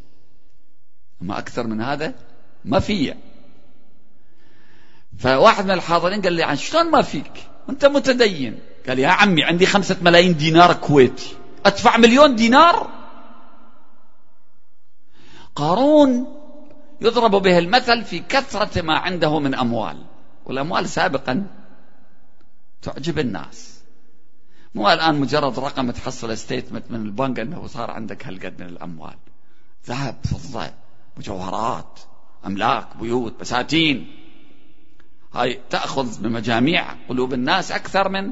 ما 1.21 1.37
أكثر 1.39 1.67
من 1.67 1.81
هذا 1.81 2.13
ما 2.65 2.79
في. 2.79 3.13
فواحد 5.19 5.65
من 5.65 5.71
الحاضرين 5.71 6.21
قال 6.21 6.33
لي 6.33 6.43
عن 6.43 6.55
شلون 6.55 6.91
ما 6.91 7.01
فيك؟ 7.01 7.31
أنت 7.69 7.85
متدين. 7.85 8.59
قال 8.87 8.99
يا 8.99 9.07
عمي 9.07 9.43
عندي 9.43 9.65
خمسة 9.65 9.97
ملايين 10.01 10.37
دينار 10.37 10.73
كويتي. 10.73 11.35
أدفع 11.65 11.97
مليون 11.97 12.35
دينار؟ 12.35 13.04
قارون 15.55 16.27
يضرب 17.01 17.31
به 17.31 17.57
المثل 17.57 18.03
في 18.03 18.19
كثرة 18.19 18.81
ما 18.81 18.97
عنده 18.97 19.39
من 19.39 19.55
أموال. 19.55 20.05
والأموال 20.45 20.89
سابقا 20.89 21.47
تعجب 22.81 23.19
الناس. 23.19 23.81
مو 24.75 24.91
الآن 24.91 25.15
مجرد 25.15 25.59
رقم 25.59 25.91
تحصل 25.91 26.37
ستيتمنت 26.37 26.91
من 26.91 27.01
البنك 27.01 27.39
أنه 27.39 27.67
صار 27.67 27.91
عندك 27.91 28.27
هالقد 28.27 28.61
من 28.61 28.67
الأموال. 28.67 29.15
ذهب 29.87 30.15
فضة 30.23 30.71
مجوهرات 31.17 31.99
أملاك 32.45 32.87
بيوت 32.97 33.39
بساتين. 33.39 34.07
هاي 35.33 35.59
تأخذ 35.69 36.21
بمجاميع 36.21 36.93
قلوب 37.09 37.33
الناس 37.33 37.71
أكثر 37.71 38.09
من 38.09 38.31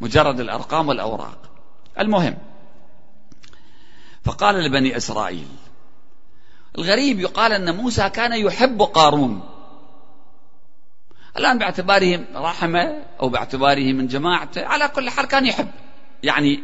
مجرد 0.00 0.40
الأرقام 0.40 0.88
والأوراق. 0.88 1.50
المهم 1.98 2.36
فقال 4.24 4.54
لبني 4.54 4.96
إسرائيل 4.96 5.48
الغريب 6.78 7.20
يقال 7.20 7.52
أن 7.52 7.76
موسى 7.76 8.10
كان 8.10 8.32
يحب 8.32 8.82
قارون. 8.82 9.48
الآن 11.36 11.58
باعتباره 11.58 12.24
رحمة 12.34 13.04
أو 13.20 13.28
باعتباره 13.28 13.92
من 13.92 14.06
جماعته 14.06 14.66
على 14.66 14.88
كل 14.88 15.10
حال 15.10 15.26
كان 15.26 15.46
يحب. 15.46 15.70
يعني 16.22 16.62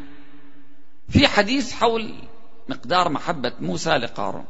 في 1.08 1.28
حديث 1.28 1.72
حول 1.72 2.14
مقدار 2.68 3.08
محبة 3.08 3.52
موسى 3.60 3.90
لقارون. 3.90 4.46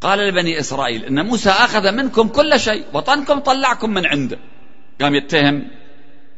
قال 0.00 0.18
لبني 0.18 0.60
إسرائيل 0.60 1.04
إن 1.04 1.26
موسى 1.26 1.50
أخذ 1.50 1.92
منكم 1.92 2.28
كل 2.28 2.60
شيء 2.60 2.86
وطنكم 2.92 3.38
طلعكم 3.38 3.90
من 3.90 4.06
عنده. 4.06 4.38
قام 5.00 5.14
يتهم 5.14 5.70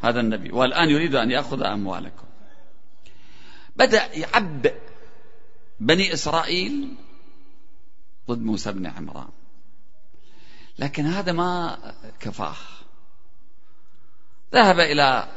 هذا 0.03 0.21
النبي 0.21 0.53
والآن 0.53 0.91
يريد 0.91 1.15
أن 1.15 1.31
يأخذ 1.31 1.63
أموالكم. 1.63 2.25
بدأ 3.77 4.15
يعبئ 4.15 4.75
بني 5.81 6.13
إسرائيل 6.13 6.95
ضد 8.29 8.43
موسى 8.43 8.73
بن 8.73 8.87
عمران. 8.87 9.29
لكن 10.79 11.07
هذا 11.07 11.33
ما 11.33 11.79
كفاه. 12.21 12.57
ذهب 14.55 14.81
إلى 14.81 15.29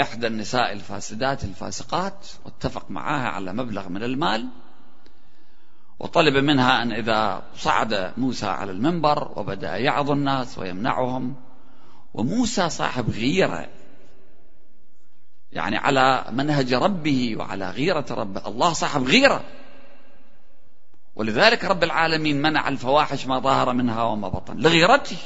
إحدى 0.00 0.26
النساء 0.26 0.72
الفاسدات 0.72 1.44
الفاسقات 1.44 2.26
واتفق 2.44 2.90
معها 2.90 3.28
على 3.28 3.52
مبلغ 3.52 3.88
من 3.88 4.02
المال 4.02 4.48
وطلب 5.98 6.36
منها 6.36 6.82
أن 6.82 6.92
إذا 6.92 7.42
صعد 7.56 8.12
موسى 8.16 8.46
على 8.46 8.72
المنبر 8.72 9.32
وبدأ 9.36 9.76
يعظ 9.76 10.10
الناس 10.10 10.58
ويمنعهم 10.58 11.34
وموسى 12.14 12.70
صاحب 12.70 13.10
غيرة 13.10 13.68
يعني 15.52 15.76
على 15.76 16.24
منهج 16.30 16.74
ربه 16.74 17.36
وعلى 17.36 17.70
غيرة 17.70 18.06
ربه 18.10 18.48
الله 18.48 18.72
صاحب 18.72 19.02
غيرة. 19.02 19.44
ولذلك 21.18 21.64
رب 21.64 21.84
العالمين 21.84 22.42
منع 22.42 22.68
الفواحش 22.68 23.26
ما 23.26 23.38
ظهر 23.38 23.72
منها 23.72 24.02
وما 24.02 24.28
بطن 24.28 24.56
لغيرته. 24.56 25.16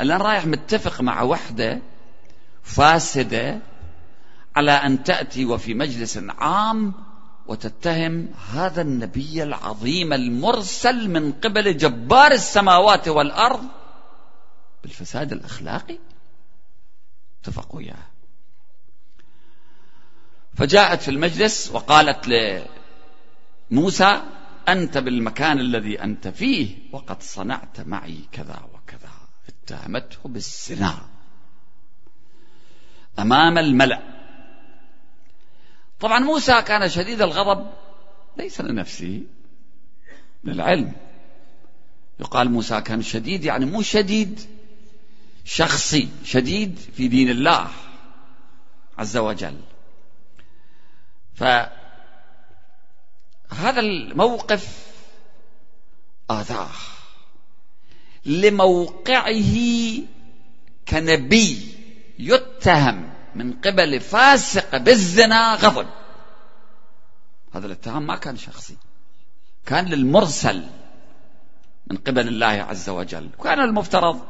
الآن 0.00 0.20
رايح 0.20 0.46
متفق 0.46 1.00
مع 1.00 1.22
وحدة 1.22 1.80
فاسدة 2.62 3.60
على 4.56 4.72
أن 4.72 5.04
تأتي 5.04 5.44
وفي 5.44 5.74
مجلس 5.74 6.20
عام 6.38 6.94
وتتهم 7.46 8.28
هذا 8.52 8.82
النبي 8.82 9.42
العظيم 9.42 10.12
المرسل 10.12 11.10
من 11.10 11.32
قبل 11.32 11.76
جبار 11.76 12.32
السماوات 12.32 13.08
والأرض 13.08 13.64
بالفساد 14.82 15.32
الأخلاقي؟ 15.32 15.98
اتفقوا 17.42 17.76
وياه 17.76 18.10
فجاءت 20.54 21.02
في 21.02 21.10
المجلس 21.10 21.70
وقالت 21.72 22.28
موسى 23.70 24.22
أنت 24.68 24.98
بالمكان 24.98 25.58
الذي 25.58 26.02
أنت 26.02 26.28
فيه 26.28 26.76
وقد 26.92 27.22
صنعت 27.22 27.80
معي 27.80 28.20
كذا 28.32 28.68
وكذا. 28.74 29.10
اتهمته 29.48 30.18
بالزنا. 30.24 31.08
أمام 33.18 33.58
الملأ. 33.58 34.02
طبعا 36.00 36.18
موسى 36.18 36.62
كان 36.62 36.88
شديد 36.88 37.22
الغضب 37.22 37.70
ليس 38.36 38.60
لنفسه 38.60 39.22
للعلم. 40.44 40.92
يقال 42.20 42.50
موسى 42.50 42.80
كان 42.80 43.02
شديد 43.02 43.44
يعني 43.44 43.64
مو 43.64 43.82
شديد 43.82 44.40
شخصي 45.44 46.08
شديد 46.24 46.78
في 46.96 47.08
دين 47.08 47.30
الله 47.30 47.70
عز 48.98 49.16
وجل. 49.16 49.56
ف 51.34 51.44
هذا 53.50 53.80
الموقف 53.80 54.86
آذاه 56.30 56.68
لموقعه 58.26 59.56
كنبي 60.88 61.74
يتهم 62.18 63.10
من 63.34 63.52
قبل 63.52 64.00
فاسق 64.00 64.76
بالزنا 64.76 65.54
غضب. 65.54 65.86
هذا 67.52 67.66
الاتهام 67.66 68.06
ما 68.06 68.16
كان 68.16 68.36
شخصي. 68.36 68.76
كان 69.66 69.84
للمرسل 69.84 70.64
من 71.86 71.96
قبل 71.96 72.28
الله 72.28 72.46
عز 72.46 72.88
وجل. 72.88 73.30
كان 73.44 73.60
المفترض 73.60 74.20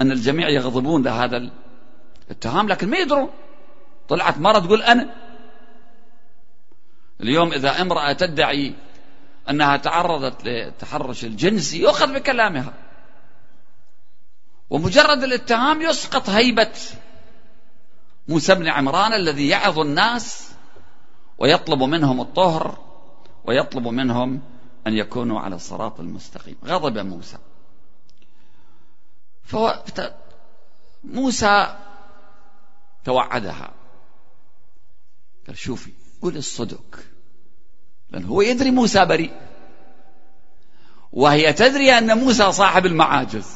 أن 0.00 0.12
الجميع 0.12 0.48
يغضبون 0.48 1.02
لهذا 1.02 1.50
الاتهام 2.30 2.68
لكن 2.68 2.90
ما 2.90 2.98
يدرون. 2.98 3.30
طلعت 4.08 4.38
مرة 4.38 4.58
تقول 4.58 4.82
أنا 4.82 5.21
اليوم 7.22 7.52
إذا 7.52 7.82
امرأة 7.82 8.12
تدعي 8.12 8.74
أنها 9.50 9.76
تعرضت 9.76 10.44
للتحرش 10.44 11.24
الجنسي 11.24 11.80
يؤخذ 11.80 12.14
بكلامها. 12.14 12.74
ومجرد 14.70 15.22
الاتهام 15.22 15.82
يسقط 15.82 16.28
هيبة 16.28 16.72
موسى 18.28 18.54
بن 18.54 18.68
عمران 18.68 19.12
الذي 19.12 19.48
يعظ 19.48 19.78
الناس 19.78 20.50
ويطلب 21.38 21.82
منهم 21.82 22.20
الطهر 22.20 22.78
ويطلب 23.44 23.88
منهم 23.88 24.42
أن 24.86 24.92
يكونوا 24.92 25.40
على 25.40 25.54
الصراط 25.54 26.00
المستقيم. 26.00 26.56
غضب 26.64 26.98
موسى. 26.98 27.38
موسى 31.04 31.76
توعدها. 33.04 33.70
قال 35.46 35.58
شوفي 35.58 35.92
قل 36.22 36.36
الصدق. 36.36 37.11
لأن 38.12 38.24
هو 38.24 38.42
يدري 38.42 38.70
موسى 38.70 39.04
بريء. 39.04 39.32
وهي 41.12 41.52
تدري 41.52 41.98
أن 41.98 42.18
موسى 42.18 42.52
صاحب 42.52 42.86
المعاجز. 42.86 43.46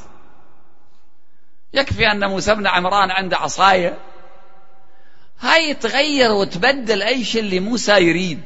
يكفي 1.73 2.07
أن 2.07 2.29
موسى 2.29 2.55
بن 2.55 2.67
عمران 2.67 3.11
عنده 3.11 3.37
عصاية. 3.37 3.99
هاي 5.41 5.75
تغير 5.75 6.33
وتبدل 6.33 7.03
أي 7.03 7.25
شيء 7.25 7.41
اللي 7.41 7.61
موسى 7.61 7.93
يريد. 7.93 8.45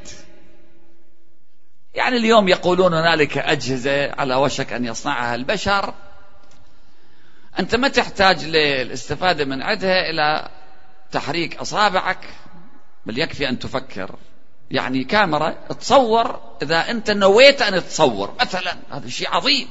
يعني 1.94 2.16
اليوم 2.16 2.48
يقولون 2.48 2.94
هنالك 2.94 3.38
أجهزة 3.38 4.12
على 4.12 4.34
وشك 4.34 4.72
أن 4.72 4.84
يصنعها 4.84 5.34
البشر. 5.34 5.94
أنت 7.58 7.74
ما 7.74 7.88
تحتاج 7.88 8.44
للاستفادة 8.44 9.44
من 9.44 9.62
عدها 9.62 10.10
إلى 10.10 10.48
تحريك 11.12 11.56
أصابعك 11.56 12.28
بل 13.06 13.18
يكفي 13.18 13.48
أن 13.48 13.58
تفكر. 13.58 14.16
يعني 14.70 15.04
كاميرا 15.04 15.50
تصور 15.50 16.40
إذا 16.62 16.90
أنت 16.90 17.10
نويت 17.10 17.62
أن 17.62 17.86
تصور 17.86 18.34
مثلا 18.40 18.76
هذا 18.90 19.08
شيء 19.08 19.28
عظيم. 19.30 19.68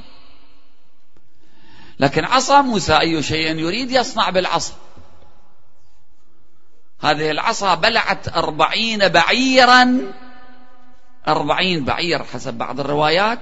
لكن 1.99 2.25
عصا 2.25 2.61
موسى 2.61 2.99
أي 2.99 3.23
شيء 3.23 3.55
يريد 3.55 3.91
يصنع 3.91 4.29
بالعصا. 4.29 4.73
هذه 7.01 7.31
العصا 7.31 7.75
بلعت 7.75 8.27
أربعين 8.27 9.07
بعيرا 9.07 10.11
أربعين 11.27 11.85
بعير 11.85 12.23
حسب 12.23 12.53
بعض 12.53 12.79
الروايات. 12.79 13.39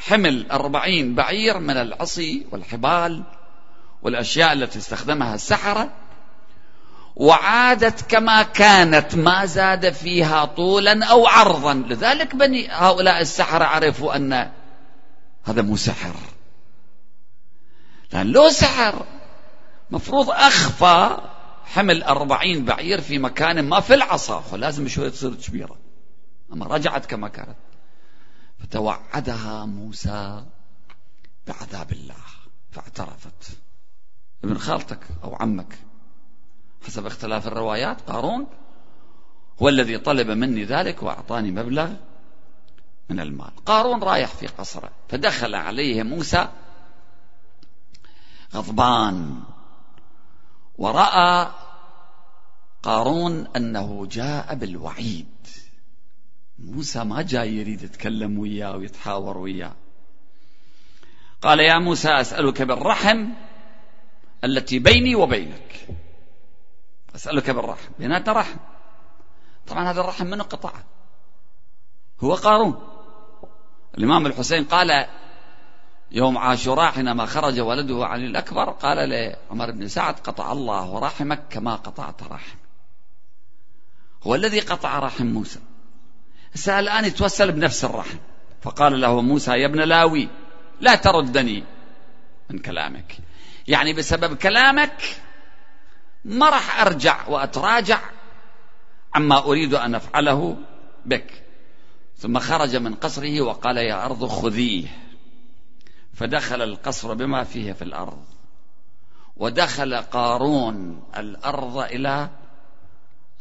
حمل 0.00 0.50
أربعين 0.50 1.14
بعير 1.14 1.58
من 1.58 1.76
العصي 1.76 2.46
والحبال 2.50 3.22
والأشياء 4.02 4.52
التي 4.52 4.78
استخدمها 4.78 5.34
السحرة. 5.34 5.90
وعادت 7.16 8.10
كما 8.10 8.42
كانت 8.42 9.14
ما 9.14 9.44
زاد 9.44 9.92
فيها 9.92 10.44
طولا 10.44 11.04
أو 11.04 11.26
عرضا. 11.26 11.74
لذلك 11.74 12.36
بني 12.36 12.68
هؤلاء 12.70 13.20
السحرة 13.20 13.64
عرفوا 13.64 14.16
أن 14.16 14.50
هذا 15.44 15.62
مو 15.62 15.76
سحر. 15.76 16.14
لأن 18.12 18.26
لو 18.26 18.50
سحر 18.50 19.06
مفروض 19.90 20.30
أخفى 20.30 21.18
حمل 21.64 22.02
أربعين 22.02 22.64
بعير 22.64 23.00
في 23.00 23.18
مكان 23.18 23.68
ما 23.68 23.80
في 23.80 23.94
العصا 23.94 24.56
لازم 24.56 24.88
شوية 24.88 25.08
تصير 25.08 25.34
كبيرة. 25.34 25.76
أما 26.52 26.66
رجعت 26.66 27.06
كما 27.06 27.28
كانت 27.28 27.56
فتوعدها 28.58 29.64
موسى 29.64 30.44
بعذاب 31.46 31.92
الله 31.92 32.14
فاعترفت. 32.70 33.58
ابن 34.44 34.58
خالتك 34.58 35.00
أو 35.24 35.34
عمك 35.34 35.78
حسب 36.86 37.06
اختلاف 37.06 37.46
الروايات 37.46 38.00
قارون 38.00 38.46
هو 39.62 39.68
الذي 39.68 39.98
طلب 39.98 40.30
مني 40.30 40.64
ذلك 40.64 41.02
وأعطاني 41.02 41.50
مبلغ 41.50 41.92
من 43.10 43.20
المال. 43.20 43.50
قارون 43.66 44.02
رايح 44.02 44.34
في 44.34 44.46
قصره 44.46 44.90
فدخل 45.08 45.54
عليه 45.54 46.02
موسى 46.02 46.48
غضبان 48.54 49.42
ورأى 50.78 51.52
قارون 52.82 53.46
أنه 53.56 54.06
جاء 54.10 54.54
بالوعيد. 54.54 55.26
موسى 56.58 57.04
ما 57.04 57.22
جاي 57.22 57.56
يريد 57.56 57.82
يتكلم 57.82 58.38
وياه 58.38 58.76
ويتحاور 58.76 59.38
وياه. 59.38 59.74
قال 61.42 61.60
يا 61.60 61.78
موسى 61.78 62.08
أسألك 62.08 62.62
بالرحم 62.62 63.28
التي 64.44 64.78
بيني 64.78 65.14
وبينك. 65.14 65.88
أسألك 67.14 67.50
بالرحم. 67.50 67.88
بيناتنا 67.98 68.32
رحم 68.32 68.56
طبعا 69.66 69.90
هذا 69.90 70.00
الرحم 70.00 70.26
من 70.26 70.42
قطعه 70.42 70.84
هو 72.20 72.34
قارون. 72.34 72.88
الإمام 73.98 74.26
الحسين 74.26 74.64
قال 74.64 75.06
يوم 76.10 76.38
عاشوراء 76.38 76.92
حينما 76.92 77.26
خرج 77.26 77.60
ولده 77.60 78.06
علي 78.06 78.26
الأكبر 78.26 78.70
قال 78.70 79.08
لعمر 79.08 79.70
بن 79.70 79.88
سعد 79.88 80.14
قطع 80.14 80.52
الله 80.52 80.98
رحمك 80.98 81.42
كما 81.50 81.74
قطعت 81.74 82.22
رحم. 82.22 82.56
هو 84.22 84.34
الذي 84.34 84.60
قطع 84.60 84.98
رحم 84.98 85.26
موسى. 85.26 85.60
هسه 86.54 86.80
الآن 86.80 87.04
يتوسل 87.04 87.52
بنفس 87.52 87.84
الرحم. 87.84 88.18
فقال 88.62 89.00
له 89.00 89.20
موسى 89.20 89.50
يا 89.50 89.66
ابن 89.66 89.80
لاوي 89.80 90.28
لا 90.80 90.94
تردني 90.94 91.64
من 92.50 92.58
كلامك. 92.58 93.16
يعني 93.68 93.92
بسبب 93.92 94.36
كلامك 94.36 95.23
ما 96.24 96.50
راح 96.50 96.80
أرجع 96.80 97.28
وأتراجع 97.28 98.00
عما 99.14 99.38
أريد 99.38 99.74
أن 99.74 99.94
أفعله 99.94 100.56
بك. 101.06 101.42
ثم 102.16 102.38
خرج 102.38 102.76
من 102.76 102.94
قصره 102.94 103.40
وقال 103.40 103.76
يا 103.76 104.04
أرض 104.04 104.26
خذيه. 104.26 104.88
فدخل 106.14 106.62
القصر 106.62 107.14
بما 107.14 107.44
فيه 107.44 107.72
في 107.72 107.82
الأرض. 107.82 108.24
ودخل 109.36 109.96
قارون 109.96 111.04
الأرض 111.16 111.78
إلى 111.78 112.28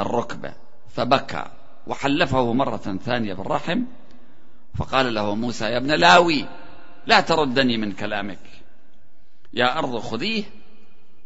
الركبة 0.02 0.54
فبكى 0.96 1.46
وحلفه 1.88 2.54
مرة 2.54 2.98
ثانية 3.06 3.34
بالرحم. 3.34 3.84
فقال 4.76 5.14
له 5.14 5.36
موسى 5.36 5.66
يا 5.66 5.78
ابن 5.78 5.92
لاوي 5.92 6.46
لا 7.06 7.22
تردني 7.22 7.78
من 7.78 7.92
كلامك. 7.92 8.40
يا 9.54 9.80
أرض 9.80 10.00
خذيه. 10.00 10.44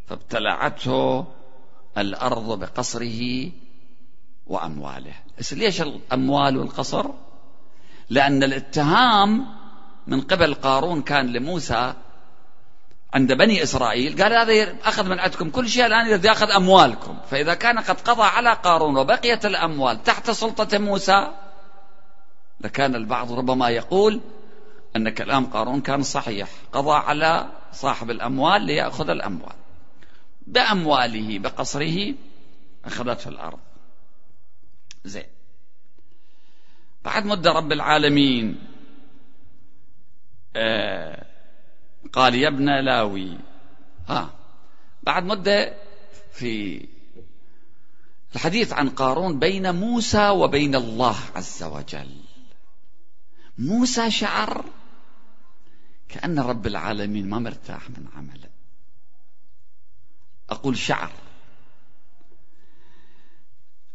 فابتلعته 0.08 1.26
الأرض 1.97 2.60
بقصره 2.60 3.51
وأمواله. 4.47 5.13
ليش 5.51 5.81
الأموال 5.81 6.57
والقصر؟ 6.57 7.05
لأن 8.10 8.43
الاتهام 8.43 9.45
من 10.07 10.21
قبل 10.21 10.53
قارون 10.53 11.01
كان 11.01 11.27
لموسى 11.27 11.93
عند 13.13 13.33
بني 13.33 13.63
إسرائيل. 13.63 14.23
قال 14.23 14.33
هذا 14.33 14.75
أخذ 14.83 15.10
من 15.10 15.19
عندكم 15.19 15.49
كل 15.49 15.69
شيء 15.69 15.86
الآن 15.86 16.07
يريد 16.07 16.25
يأخذ 16.25 16.51
أموالكم. 16.51 17.17
فإذا 17.31 17.53
كان 17.53 17.79
قد 17.79 18.01
قضى 18.01 18.23
على 18.23 18.53
قارون 18.53 18.97
وبقيت 18.97 19.45
الأموال 19.45 20.03
تحت 20.03 20.31
سلطة 20.31 20.77
موسى 20.77 21.31
لكان 22.62 22.95
البعض 22.95 23.31
ربما 23.31 23.69
يقول 23.69 24.21
أن 24.95 25.10
كلام 25.10 25.45
قارون 25.45 25.81
كان 25.81 26.03
صحيح. 26.03 26.49
قضى 26.71 26.95
على 26.95 27.47
صاحب 27.73 28.12
الأموال 28.12 28.62
ليأخذ 28.62 29.10
الأموال. 29.10 29.55
بأمواله 30.47 31.39
بقصره 31.39 32.13
أخذته 32.86 33.29
الأرض. 33.29 33.60
زين. 35.05 35.23
بعد 37.05 37.25
مدة 37.25 37.51
رب 37.51 37.71
العالمين 37.71 38.60
آه 40.55 41.25
قال 42.13 42.36
يا 42.36 42.47
ابن 42.47 42.69
لاوي. 42.86 43.38
ها. 44.07 44.33
بعد 45.03 45.23
مدة 45.23 45.73
في 46.33 46.88
الحديث 48.36 48.73
عن 48.73 48.89
قارون 48.89 49.39
بين 49.39 49.75
موسى 49.75 50.29
وبين 50.29 50.75
الله 50.75 51.15
عز 51.36 51.63
وجل. 51.63 52.21
موسى 53.57 54.12
شعر 54.12 54.65
كأن 56.10 56.39
رب 56.39 56.67
العالمين 56.67 57.29
ما 57.29 57.39
مرتاح 57.39 57.89
من 57.89 58.07
عمله. 58.15 58.57
أقول 60.49 60.77
شعر. 60.77 61.12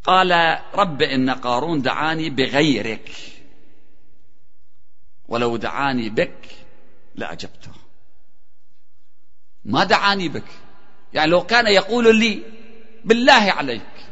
قال 0.04 0.58
رب 0.74 1.02
إن 1.02 1.30
قارون 1.30 1.82
دعاني 1.82 2.30
بغيرك. 2.30 3.10
ولو 5.28 5.56
دعاني 5.56 6.08
بك 6.10 6.48
لأجبته. 7.14 7.70
ما 9.64 9.84
دعاني 9.84 10.28
بك. 10.28 10.48
يعني 11.12 11.30
لو 11.30 11.46
كان 11.46 11.66
يقول 11.66 12.16
لي 12.16 12.42
بالله 13.04 13.52
عليك. 13.52 14.06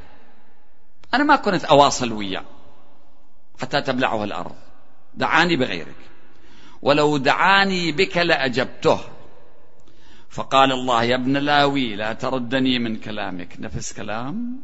أنا 1.14 1.24
ما 1.24 1.36
كنت 1.36 1.64
أواصل 1.64 2.12
وياه. 2.12 2.44
حتى 3.60 3.80
تبلعه 3.80 4.24
الأرض. 4.24 4.56
دعاني 5.14 5.56
بغيرك. 5.56 5.96
ولو 6.82 7.16
دعاني 7.16 7.92
بك 7.92 8.16
لأجبته. 8.16 9.00
فقال 10.30 10.72
الله 10.72 11.02
يا 11.02 11.14
ابن 11.14 11.36
لاوي 11.36 11.96
لا 11.96 12.12
تردني 12.12 12.78
من 12.78 12.96
كلامك. 12.96 13.56
نفس 13.60 13.92
كلام 13.92 14.60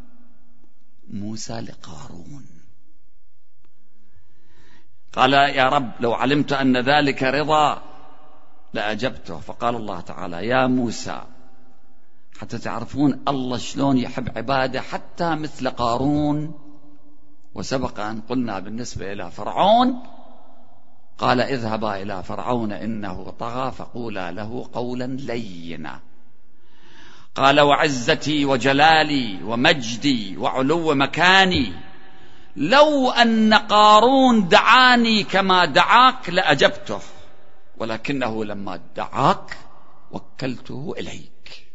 موسى 1.11 1.61
لقارون. 1.61 2.46
قال 5.12 5.33
يا 5.33 5.68
رب 5.68 5.90
لو 6.00 6.14
علمت 6.14 6.52
أن 6.52 6.76
ذلك 6.76 7.22
رضا 7.22 7.83
لأجبته. 8.74 9.40
فقال 9.40 9.76
الله 9.76 10.00
تعالى 10.00 10.46
يا 10.46 10.66
موسى 10.66 11.22
حتى 12.38 12.59
تعرفون 12.59 13.22
الله 13.29 13.59
شلون 13.59 13.98
يحب 13.98 14.38
عباده 14.38 14.81
حتى 14.81 15.35
مثل 15.35 15.70
قارون. 15.70 16.55
وسبق 17.55 18.00
أن 18.00 18.20
قلنا 18.20 18.59
بالنسبة 18.59 19.12
إلى 19.12 19.31
فرعون 19.31 20.02
قال 21.18 21.40
اذهبا 21.40 22.02
إلى 22.02 22.22
فرعون 22.22 22.72
إنه 22.72 23.35
طغى 23.38 23.72
فقولا 23.72 24.31
له 24.31 24.68
قولا 24.72 25.05
لينا. 25.05 26.00
قال 27.35 27.61
وعزتي 27.61 28.44
وجلالي 28.44 29.42
ومجدي 29.42 30.37
وعلو 30.37 30.94
مكاني 30.94 31.72
لو 32.57 33.11
أن 33.11 33.55
قارون 33.55 34.48
دعاني 34.48 35.24
كما 35.24 35.64
دعاك 35.64 36.31
لأجبته 36.31 37.00
ولكنه 37.79 38.44
لما 38.44 38.81
دعاك 38.96 39.57
وكلته 40.11 40.94
إليك. 40.98 41.66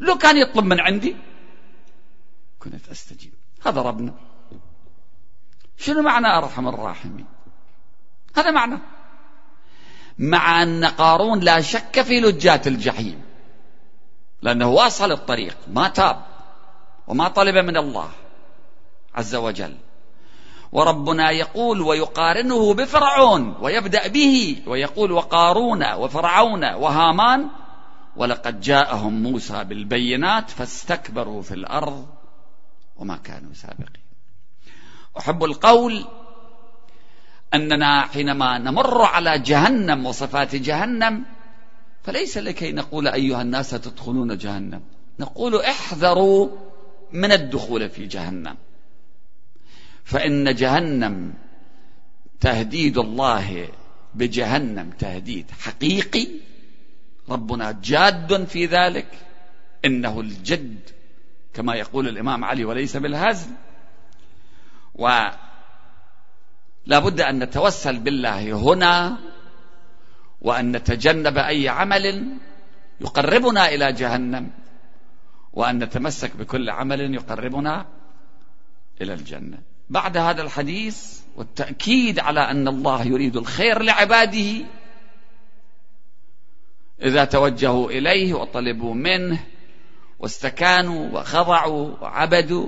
لو 0.00 0.18
كان 0.18 0.36
يطلب 0.36 0.64
من 0.64 0.80
عندي 0.80 1.16
كنت 2.58 2.88
أستجيب. 2.88 3.32
هذا 3.66 3.82
ربنا. 3.82 4.14
شنو 5.78 6.02
معنى 6.02 6.26
أرحم 6.26 6.68
الراحمين؟ 6.68 7.26
هذا 8.36 8.50
معنى. 8.50 8.78
مع 10.18 10.62
أن 10.62 10.84
قارون 10.84 11.40
لا 11.40 11.60
شك 11.60 12.02
في 12.02 12.20
لجات 12.20 12.66
الجحيم. 12.66 13.22
لأنه 14.42 14.68
واصل 14.68 15.12
الطريق 15.12 15.56
ما 15.68 15.88
تاب 15.88 16.22
وما 17.06 17.28
طلب 17.28 17.56
من 17.56 17.76
الله 17.76 18.10
عز 19.14 19.34
وجل. 19.34 19.76
وربنا 20.72 21.30
يقول 21.30 21.80
ويقارنه 21.80 22.74
بفرعون 22.74 23.56
ويبدأ 23.60 24.08
به 24.08 24.62
ويقول 24.66 25.12
وقارون 25.12 25.92
وفرعون 25.92 26.64
وهامان 26.64 27.48
ولقد 28.16 28.60
جاءهم 28.60 29.22
موسى 29.22 29.64
بالبينات 29.64 30.50
فاستكبروا 30.50 31.42
في 31.42 31.54
الأرض 31.54 32.06
وما 32.96 33.16
كانوا 33.16 33.52
سابقين. 33.54 34.02
أحب 35.18 35.44
القول 35.44 36.04
أننا 37.54 38.00
حينما 38.00 38.58
نمر 38.58 39.02
على 39.02 39.38
جهنم 39.38 40.06
وصفات 40.06 40.54
جهنم 40.54 41.24
فليس 42.02 42.38
لكي 42.38 42.72
نقول 42.72 43.08
أيها 43.08 43.42
الناس 43.42 43.70
تدخلون 43.70 44.38
جهنم. 44.38 44.80
نقول 45.20 45.60
احذروا 45.60 46.50
من 47.12 47.32
الدخول 47.32 47.88
في 47.88 48.06
جهنم. 48.06 48.56
فإن 50.04 50.54
جهنم 50.54 51.34
تهديد 52.40 52.98
الله 52.98 53.68
بجهنم 54.14 54.90
تهديد 54.90 55.50
حقيقي 55.60 56.26
ربنا 57.28 57.72
جاد 57.84 58.44
في 58.44 58.66
ذلك. 58.66 59.08
إنه 59.84 60.20
الجد 60.20 60.78
كما 61.54 61.74
يقول 61.74 62.08
الإمام 62.08 62.44
علي 62.44 62.64
وليس 62.64 62.96
بالهزل. 62.96 63.50
ولا 64.94 65.41
بد 66.98 67.20
أن 67.20 67.38
نتوسل 67.38 67.98
بالله 67.98 68.52
هنا 68.52 69.18
وأن 70.40 70.72
نتجنب 70.72 71.38
أي 71.38 71.68
عمل 71.68 72.36
يقربنا 73.00 73.68
إلى 73.68 73.92
جهنم 73.92 74.50
وأن 75.52 75.78
نتمسك 75.78 76.36
بكل 76.36 76.70
عمل 76.70 77.14
يقربنا 77.14 77.86
إلى 79.00 79.14
الجنة. 79.14 79.58
بعد 79.90 80.16
هذا 80.16 80.42
الحديث 80.42 81.20
والتأكيد 81.36 82.18
على 82.18 82.40
أن 82.40 82.68
الله 82.68 83.02
يريد 83.02 83.36
الخير 83.36 83.82
لعباده 83.82 84.66
إذا 87.02 87.24
توجهوا 87.24 87.90
إليه 87.90 88.34
وطلبوا 88.34 88.94
منه 88.94 89.44
واستكانوا 90.18 91.18
وخضعوا 91.18 91.96
وعبدوا 92.00 92.66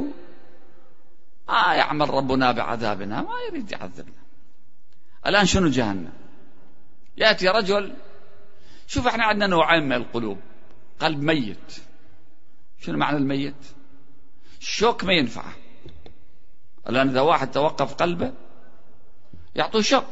ما 1.48 1.74
يعمل 1.74 2.10
ربنا 2.10 2.52
بعذابنا 2.52 3.22
ما 3.22 3.40
يريد 3.48 3.72
يعذبنا. 3.72 4.24
الآن 5.26 5.46
شنو 5.46 5.68
جهنم؟ 5.68 6.12
يأتي 7.16 7.48
رجل 7.48 7.94
شوف 8.86 9.06
إحنا 9.06 9.24
عندنا 9.24 9.46
نوعين 9.46 9.82
من 9.82 9.92
القلوب 9.92 10.38
قلب 11.00 11.22
ميت. 11.22 11.76
شنو 12.80 12.98
معنى 12.98 13.16
الميت؟ 13.16 13.64
الشوك 14.60 15.04
ما 15.04 15.12
ينفعه. 15.12 15.52
الآن 16.88 17.08
إذا 17.08 17.20
واحد 17.20 17.50
توقف 17.50 17.94
قلبه 17.94 18.32
يعطوه 19.54 19.82
شوك 19.82 20.04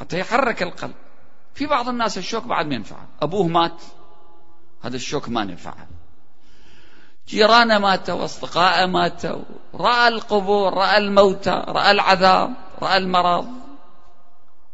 حتى 0.00 0.18
يحرك 0.18 0.62
القلب. 0.62 0.94
في 1.54 1.66
بعض 1.66 1.88
الناس 1.88 2.18
الشوك 2.18 2.44
بعد 2.44 2.66
ما 2.66 2.74
ينفعه. 2.74 3.08
أبوه 3.22 3.46
مات 3.46 3.82
هذا 4.82 4.96
الشوك 4.96 5.28
ما 5.28 5.44
نفعه 5.44 5.86
جيرانه 7.28 7.78
ماتوا 7.78 8.14
واصدقائه 8.14 8.86
ماتوا 8.86 9.42
رأى 9.74 10.08
القبور 10.08 10.74
رأى 10.74 10.98
الموتى 10.98 11.64
رأى 11.68 11.90
العذاب 11.90 12.54
رأى 12.82 12.96
المرض. 12.96 13.48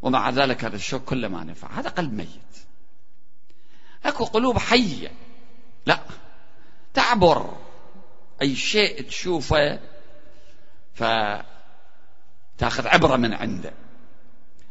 ومع 0.03 0.31
ذلك 0.31 0.65
هذا 0.65 0.77
الشوك 0.77 1.05
كله 1.05 1.29
ما 1.29 1.45
نفع. 1.45 1.69
هذا 1.71 1.89
قلب 1.89 2.13
ميت. 2.13 2.29
أكو 4.05 4.25
قلوب 4.25 4.59
حية. 4.59 5.13
لا. 5.87 5.99
تعبر. 6.95 7.57
أي 8.43 8.57
شيء 8.57 9.03
تشوفه 9.03 9.79
فتأخذ 10.95 11.47
عبرة 12.87 13.17
من 13.17 13.35
عنده. 13.35 13.73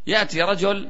يأتي 0.07 0.41
رجل 0.41 0.89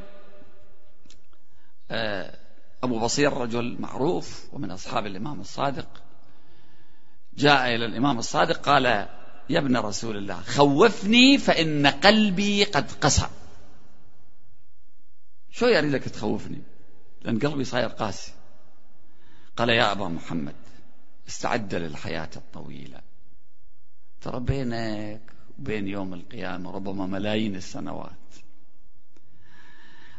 آه، 1.91 2.38
أبو 2.84 2.99
بصير 2.99 3.34
رجل 3.34 3.75
معروف 3.80 4.45
ومن 4.54 4.71
أصحاب 4.71 5.06
الإمام 5.06 5.41
الصادق. 5.41 5.88
جاء 7.39 7.75
إلى 7.75 7.86
الإمام 7.86 8.19
الصادق 8.19 8.62
قال 8.62 8.86
يا 9.49 9.60
ابن 9.60 9.78
رسول 9.78 10.17
الله 10.17 10.41
خوفني 10.41 11.38
فإن 11.38 11.88
قلبي 11.88 12.63
قد 12.63 12.91
قسى 12.91 13.28
شو 15.52 15.65
يعني 15.65 15.89
لك 15.89 16.04
تخوفني؟ 16.04 16.62
لأن 17.21 17.39
قلبي 17.39 17.63
صاير 17.63 17.88
قاسي. 17.88 18.32
قال 19.58 19.69
يا 19.69 19.91
أبا 19.91 20.08
محمد 20.08 20.56
استعد 21.28 21.75
للحياة 21.75 22.30
الطويلة. 22.36 23.02
ترى 24.21 24.39
بينك 24.39 25.21
وبين 25.60 25.88
يوم 25.88 26.13
القيامة 26.13 26.71
ربما 26.71 27.06
ملايين 27.06 27.56
السنوات. 27.56 28.12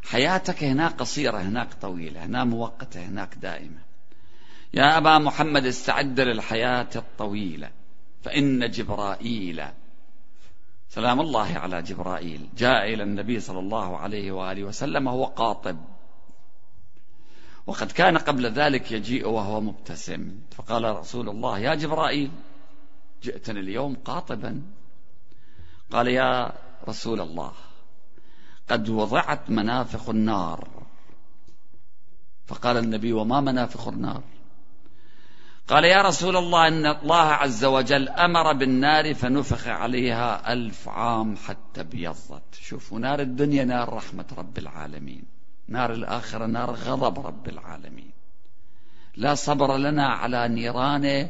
حياتك 0.03 0.63
هناك 0.63 0.91
قصيرة 0.91 1.37
هناك 1.37 1.73
طويلة 1.73 2.25
هنا 2.25 2.43
مؤقتة 2.43 3.05
هناك 3.05 3.35
دائمة. 3.35 3.90
يا 4.73 4.97
أبا 4.97 5.17
محمد 5.17 5.65
استعد 5.65 6.19
للحياة 6.19 6.89
الطويلة 6.95 7.71
فإن 8.21 8.69
جبرائيل 8.69 9.63
سلام 10.89 11.19
الله 11.21 11.57
على 11.57 11.81
جبرائيل 11.81 12.49
جاء 12.57 12.93
إلى 12.93 13.03
النبي 13.03 13.39
صلى 13.39 13.59
الله 13.59 13.97
عليه 13.97 14.31
وآله 14.31 14.63
وسلم 14.63 15.07
وهو 15.07 15.25
قاطب. 15.25 15.77
وقد 17.67 17.91
كان 17.91 18.17
قبل 18.17 18.45
ذلك 18.45 18.91
يجيء 18.91 19.27
وهو 19.27 19.61
مبتسم. 19.61 20.39
فقال 20.51 20.83
رسول 20.83 21.29
الله 21.29 21.59
يا 21.59 21.75
جبرائيل 21.75 22.31
جئتني 23.23 23.59
اليوم 23.59 23.95
قاطبا. 23.95 24.61
قال 25.91 26.07
يا 26.07 26.53
رسول 26.87 27.21
الله 27.21 27.51
قد 28.69 28.89
وضعت 28.89 29.49
منافخ 29.49 30.09
النار. 30.09 30.67
فقال 32.47 32.77
النبي 32.77 33.13
وما 33.13 33.41
منافخ 33.41 33.87
النار؟ 33.87 34.23
قال 35.71 35.85
يا 35.85 36.01
رسول 36.01 36.37
الله 36.37 36.67
إن 36.67 36.85
الله 36.85 37.25
عز 37.25 37.65
وجل 37.65 38.09
أمر 38.09 38.53
بالنار 38.53 39.13
فنفخ 39.13 39.67
عليها 39.67 40.53
ألف 40.53 40.89
عام 40.89 41.35
حتى 41.47 41.81
ابيضت. 41.81 42.55
شوفوا 42.61 42.99
نار 42.99 43.19
الدنيا 43.19 43.63
نار 43.63 43.93
رحمة 43.93 44.25
رب 44.37 44.57
العالمين. 44.57 45.23
نار 45.67 45.93
الآخرة 45.93 46.45
نار 46.45 46.71
غضب 46.71 47.25
رب 47.25 47.49
العالمين. 47.49 48.11
لا 49.15 49.35
صبر 49.35 49.77
لنا 49.77 50.07
على 50.07 50.47
نيران 50.47 51.27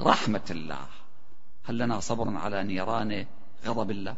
رحمة 0.00 0.46
الله. 0.50 0.86
هل 1.64 1.78
لنا 1.78 2.00
صبر 2.00 2.36
على 2.36 2.64
نيران 2.64 3.26
غضب 3.66 3.90
الله؟ 3.90 4.16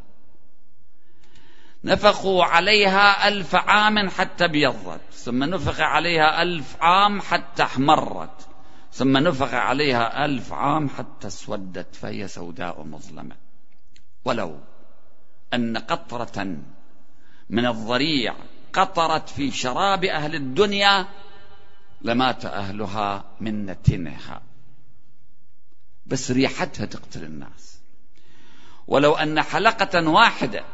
نفخوا 1.84 2.44
عليها 2.44 3.28
ألف 3.28 3.54
عام 3.54 4.08
حتى 4.08 4.44
ابيضت. 4.44 5.00
ثم 5.12 5.44
نفخ 5.44 5.80
عليها 5.80 6.42
ألف 6.42 6.76
عام 6.80 7.20
حتى 7.20 7.62
احمرت. 7.62 8.49
ثم 8.92 9.16
نفخ 9.16 9.54
عليها 9.54 10.24
ألف 10.24 10.52
عام 10.52 10.88
حتى 10.88 11.26
اسودت 11.26 11.94
فهي 11.94 12.28
سوداء 12.28 12.82
مظلمة. 12.82 13.36
ولو 14.24 14.58
أن 15.54 15.78
قطرة 15.78 16.56
من 17.50 17.66
الضريع 17.66 18.34
قطرت 18.72 19.28
في 19.28 19.50
شراب 19.50 20.04
أهل 20.04 20.34
الدنيا 20.34 21.06
لمات 22.02 22.44
أهلها 22.44 23.24
من 23.40 23.66
نتنها 23.66 24.42
بس 26.06 26.30
ريحتها 26.30 26.86
تقتل 26.86 27.24
الناس. 27.24 27.80
ولو 28.86 29.14
أن 29.14 29.42
حلقة 29.42 30.08
واحدة 30.08 30.64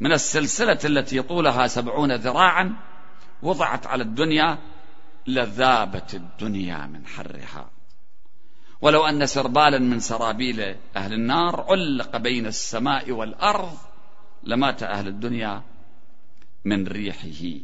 من 0.00 0.12
السلسلة 0.12 0.78
التي 0.84 1.22
طولها 1.22 1.66
سبعون 1.66 2.16
ذراعا 2.16 2.76
وضعت 3.42 3.86
على 3.86 4.02
الدنيا 4.02 4.58
لذابت 5.26 6.14
الدنيا 6.14 6.86
من 6.86 7.06
حرها. 7.06 7.70
ولو 8.80 9.06
أن 9.06 9.26
سربالا 9.26 9.78
من 9.78 10.00
سرابيل 10.00 10.76
أهل 10.96 11.12
النار 11.12 11.66
علق 11.68 12.16
بين 12.16 12.46
السماء 12.46 13.10
والأرض 13.10 13.78
لمات 14.42 14.82
أهل 14.82 15.08
الدنيا 15.08 15.62
من 16.64 16.86
ريحه. 16.86 17.60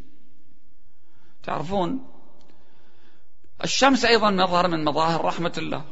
تعرفون 1.42 2.06
الشمس 3.64 4.04
أيضا 4.04 4.30
مظهر 4.30 4.68
من 4.68 4.84
مظاهر 4.84 5.24
رحمة 5.24 5.52
الله. 5.58 5.84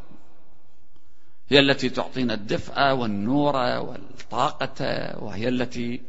هي 1.49 1.59
التي 1.59 1.91
تعطينا 1.91 2.35
الدفء 2.35 2.93
والنور 2.93 3.57
والطاقة 3.57 5.15
وهي 5.25 5.49
التي 5.49 6.03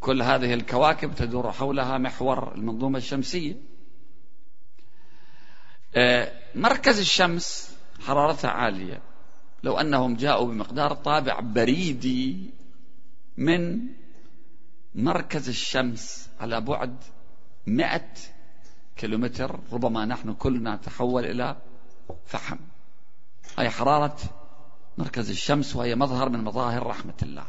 كل 0.00 0.22
هذه 0.22 0.54
الكواكب 0.54 1.14
تدور 1.14 1.52
حولها 1.52 1.98
محور 1.98 2.54
المنظومة 2.54 2.98
الشمسية. 2.98 3.73
مركز 6.54 6.98
الشمس 6.98 7.70
حرارتها 8.06 8.50
عالية. 8.50 9.00
لو 9.62 9.80
أنهم 9.80 10.16
جاءوا 10.16 10.46
بمقدار 10.46 10.94
طابع 10.94 11.40
بريدي 11.40 12.50
من 13.36 13.80
مركز 14.94 15.48
الشمس 15.48 16.28
على 16.40 16.60
بعد 16.60 16.96
مئة 17.66 18.10
كيلومتر 18.96 19.60
ربما 19.72 20.04
نحن 20.04 20.34
كلنا 20.34 20.74
نتحول 20.74 21.24
إلى 21.24 21.56
فحم. 22.26 22.56
هي 23.58 23.70
حرارة 23.70 24.16
مركز 24.98 25.30
الشمس 25.30 25.76
وهي 25.76 25.94
مظهر 25.94 26.28
من 26.28 26.44
مظاهر 26.44 26.86
رحمة 26.86 27.14
الله. 27.22 27.44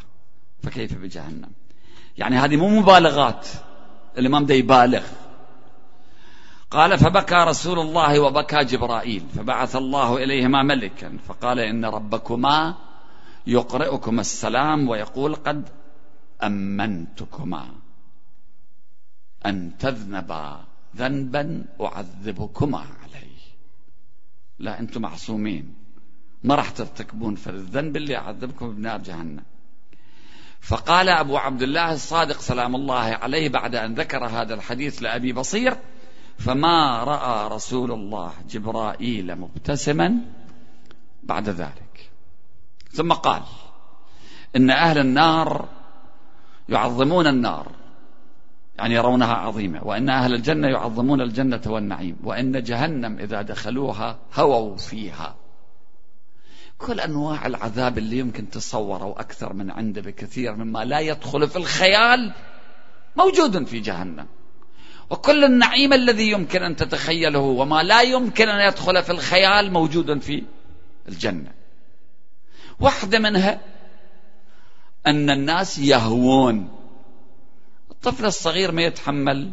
فكيف 0.63 0.97
بجهنم؟ 0.97 1.51
يعني 2.17 2.35
هذه 2.37 2.57
مو 2.57 2.69
مبالغات. 2.69 3.47
الإمام 4.17 4.45
ده 4.45 4.53
يبالغ. 4.53 5.03
قال 6.75 6.97
فبكى 6.97 7.35
رسول 7.35 7.79
الله 7.79 8.19
وبكى 8.19 8.63
جبرائيل 8.63 9.23
فبعث 9.35 9.75
الله 9.75 10.23
إليهما 10.23 10.63
ملكا 10.63 11.17
فقال 11.27 11.59
إن 11.59 11.85
ربكما 11.85 12.75
يقرئكم 13.47 14.19
السلام 14.19 14.89
ويقول 14.89 15.35
قد 15.35 15.69
أمنتكما 16.43 17.65
أن 19.45 19.77
تذنبا 19.79 20.65
ذنبا 20.95 21.65
أعذبكما 21.81 22.77
عليه. 22.77 23.39
لا 24.59 24.79
أنتم 24.79 25.01
معصومين 25.01 25.75
ما 26.43 26.55
راح 26.55 26.69
ترتكبون 26.69 27.35
في 27.35 27.49
الذنب 27.49 27.97
اللي 27.97 28.17
أعذبكم 28.17 28.75
بنار 28.75 28.97
جهنم. 29.01 29.43
فقال 30.61 31.09
أبو 31.09 31.37
عبد 31.37 31.61
الله 31.61 31.93
الصادق 31.93 32.39
سلام 32.39 32.75
الله 32.75 33.19
عليه 33.21 33.49
بعد 33.49 33.75
أن 33.75 33.93
ذكر 33.93 34.25
هذا 34.25 34.53
الحديث 34.53 35.03
لأبي 35.03 35.33
بصير 35.33 35.77
فما 36.37 37.03
رأى 37.03 37.47
رسول 37.55 37.91
الله 37.91 38.33
جبرائيل 38.49 39.35
مبتسما 39.35 40.17
بعد 41.23 41.49
ذلك. 41.49 42.11
ثم 42.91 43.13
قال 43.13 43.41
إن 44.55 44.69
أهل 44.69 44.97
النار 44.97 45.69
يعظمون 46.69 47.27
النار 47.27 47.71
يعني 48.77 48.95
يرونها 48.95 49.33
عظيمة 49.33 49.83
وإن 49.83 50.09
أهل 50.09 50.33
الجنة 50.33 50.67
يعظمون 50.67 51.21
الجنة 51.21 51.61
والنعيم 51.65 52.17
وإن 52.23 52.63
جهنم 52.63 53.19
إذا 53.19 53.41
دخلوها 53.41 54.17
هووا 54.33 54.77
فيها. 54.77 55.35
كل 56.77 56.99
أنواع 56.99 57.45
العذاب 57.45 57.97
اللي 57.97 58.17
يمكن 58.17 58.49
تصوره 58.49 59.15
أكثر 59.17 59.53
من 59.53 59.71
عنده 59.71 60.01
بكثير 60.01 60.55
مما 60.55 60.85
لا 60.85 60.99
يدخل 60.99 61.47
في 61.47 61.55
الخيال 61.55 62.33
موجود 63.17 63.65
في 63.65 63.79
جهنم. 63.79 64.27
وكل 65.09 65.43
النعيم 65.43 65.93
الذي 65.93 66.31
يمكن 66.31 66.63
أن 66.63 66.75
تتخيله 66.75 67.39
وما 67.39 67.83
لا 67.83 68.01
يمكن 68.01 68.49
أن 68.49 68.67
يدخل 68.67 69.03
في 69.03 69.11
الخيال 69.11 69.71
موجود 69.71 70.19
في 70.19 70.43
الجنة. 71.09 71.51
واحدة 72.79 73.19
منها 73.19 73.61
أن 75.07 75.29
الناس 75.29 75.79
يهوون. 75.79 76.69
الطفل 77.91 78.25
الصغير 78.25 78.71
ما 78.71 78.81
يتحمل 78.81 79.51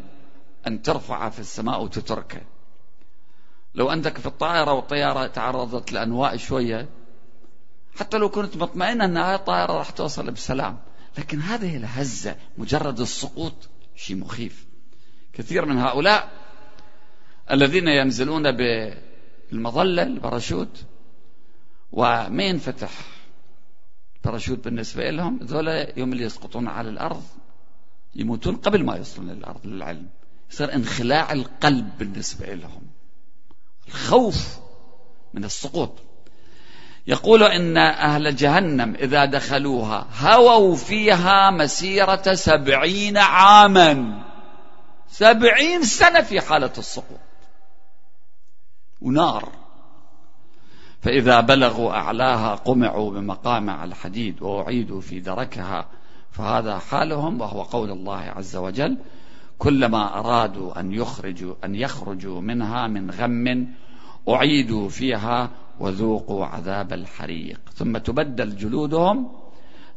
أن 0.66 0.82
ترفعه 0.82 1.30
في 1.30 1.38
السماء 1.38 1.82
وتتركه. 1.82 2.40
لو 3.74 3.92
أنك 3.92 4.18
في 4.18 4.26
الطائرة 4.26 4.72
والطيارة 4.72 5.26
تعرضت 5.26 5.92
لأنواء 5.92 6.36
شوية 6.36 6.88
حتى 7.98 8.18
لو 8.18 8.28
كنت 8.28 8.56
مطمئنة 8.56 9.04
أن 9.04 9.16
هذه 9.16 9.34
الطائرة 9.34 9.72
راح 9.72 9.90
توصل 9.90 10.30
بسلام 10.30 10.78
لكن 11.18 11.40
هذه 11.40 11.76
الهزة 11.76 12.36
مجرد 12.58 13.00
السقوط 13.00 13.54
شيء 13.96 14.16
مخيف. 14.16 14.71
كثير 15.32 15.64
من 15.64 15.78
هؤلاء 15.78 16.28
الذين 17.50 17.88
ينزلون 17.88 18.52
بالمظلة 18.52 20.02
الباراشوت 20.02 20.84
وما 21.92 22.42
ينفتح 22.42 22.90
الباراشوت 24.16 24.64
بالنسبة 24.64 25.10
لهم؟ 25.10 25.38
ذولا 25.42 25.98
يوم 25.98 26.12
اللي 26.12 26.24
يسقطون 26.24 26.68
على 26.68 26.88
الأرض 26.88 27.22
يموتون 28.14 28.56
قبل 28.56 28.84
ما 28.84 28.96
يوصلون 28.96 29.30
للأرض 29.30 29.66
للعلم. 29.66 30.06
يصير 30.50 30.74
انخلاع 30.74 31.32
القلب 31.32 31.98
بالنسبة 31.98 32.54
لهم. 32.54 32.82
الخوف 33.88 34.58
من 35.34 35.44
السقوط. 35.44 35.92
يقول 37.06 37.42
إن 37.42 37.76
أهل 37.76 38.36
جهنم 38.36 38.94
إذا 38.94 39.24
دخلوها 39.24 40.06
هووا 40.20 40.76
فيها 40.76 41.50
مسيرة 41.50 42.34
سبعين 42.34 43.18
عاما. 43.18 44.24
سبعين 45.12 45.82
سنة 45.82 46.20
في 46.20 46.40
حالة 46.40 46.72
السقوط. 46.78 47.20
ونار. 49.00 49.48
فإذا 51.00 51.40
بلغوا 51.40 51.92
أعلاها 51.92 52.54
قمعوا 52.54 53.10
بمقامع 53.10 53.84
الحديد 53.84 54.42
وأعيدوا 54.42 55.00
في 55.00 55.20
دركها 55.20 55.88
فهذا 56.30 56.78
حالهم 56.78 57.40
وهو 57.40 57.62
قول 57.62 57.90
الله 57.90 58.18
عز 58.18 58.56
وجل 58.56 58.98
كلما 59.58 60.18
أرادوا 60.18 60.80
أن 60.80 60.92
يخرجوا 60.92 61.54
أن 61.64 61.74
يخرجوا 61.74 62.40
منها 62.40 62.86
من 62.86 63.10
غم 63.10 63.68
أعيدوا 64.28 64.88
فيها 64.88 65.50
وذوقوا 65.80 66.46
عذاب 66.46 66.92
الحريق. 66.92 67.60
ثم 67.74 67.98
تبدل 67.98 68.56
جلودهم 68.56 69.32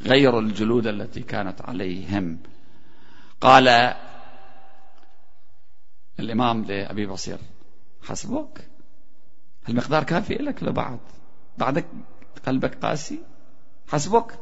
غير 0.01 0.39
الجلود 0.39 0.87
التي 0.87 1.21
كانت 1.21 1.61
عليهم. 1.61 2.37
قال 3.41 3.95
الإمام 6.19 6.63
لأبي 6.65 7.05
بصير. 7.05 7.37
حسبك 8.03 8.67
المقدار 9.69 10.03
كافي 10.03 10.33
لك 10.33 10.63
بعد 10.63 10.99
بعدك 11.57 11.85
قلبك 12.45 12.85
قاسي. 12.85 13.19
حسبك 13.87 14.39